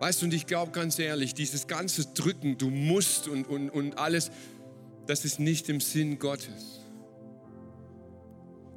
Weißt 0.00 0.20
du, 0.20 0.26
und 0.26 0.34
ich 0.34 0.46
glaube 0.46 0.72
ganz 0.72 0.98
ehrlich, 0.98 1.32
dieses 1.32 1.68
ganze 1.68 2.06
Drücken, 2.06 2.58
du 2.58 2.70
musst 2.70 3.28
und, 3.28 3.46
und, 3.46 3.70
und 3.70 3.98
alles, 3.98 4.30
das 5.06 5.24
ist 5.24 5.38
nicht 5.38 5.68
im 5.68 5.80
Sinn 5.80 6.18
Gottes. 6.18 6.80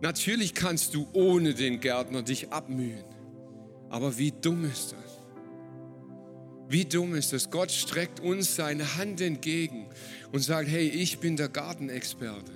Natürlich 0.01 0.53
kannst 0.53 0.95
du 0.95 1.07
ohne 1.13 1.53
den 1.53 1.79
Gärtner 1.79 2.21
dich 2.21 2.51
abmühen. 2.51 3.03
Aber 3.89 4.17
wie 4.17 4.31
dumm 4.31 4.65
ist 4.65 4.93
das? 4.93 5.19
Wie 6.69 6.85
dumm 6.85 7.15
ist 7.15 7.33
das? 7.33 7.49
Gott 7.49 7.71
streckt 7.71 8.19
uns 8.19 8.55
seine 8.55 8.95
Hand 8.97 9.19
entgegen 9.21 9.87
und 10.31 10.41
sagt, 10.41 10.69
hey, 10.69 10.87
ich 10.87 11.19
bin 11.19 11.35
der 11.35 11.49
Gartenexperte. 11.49 12.51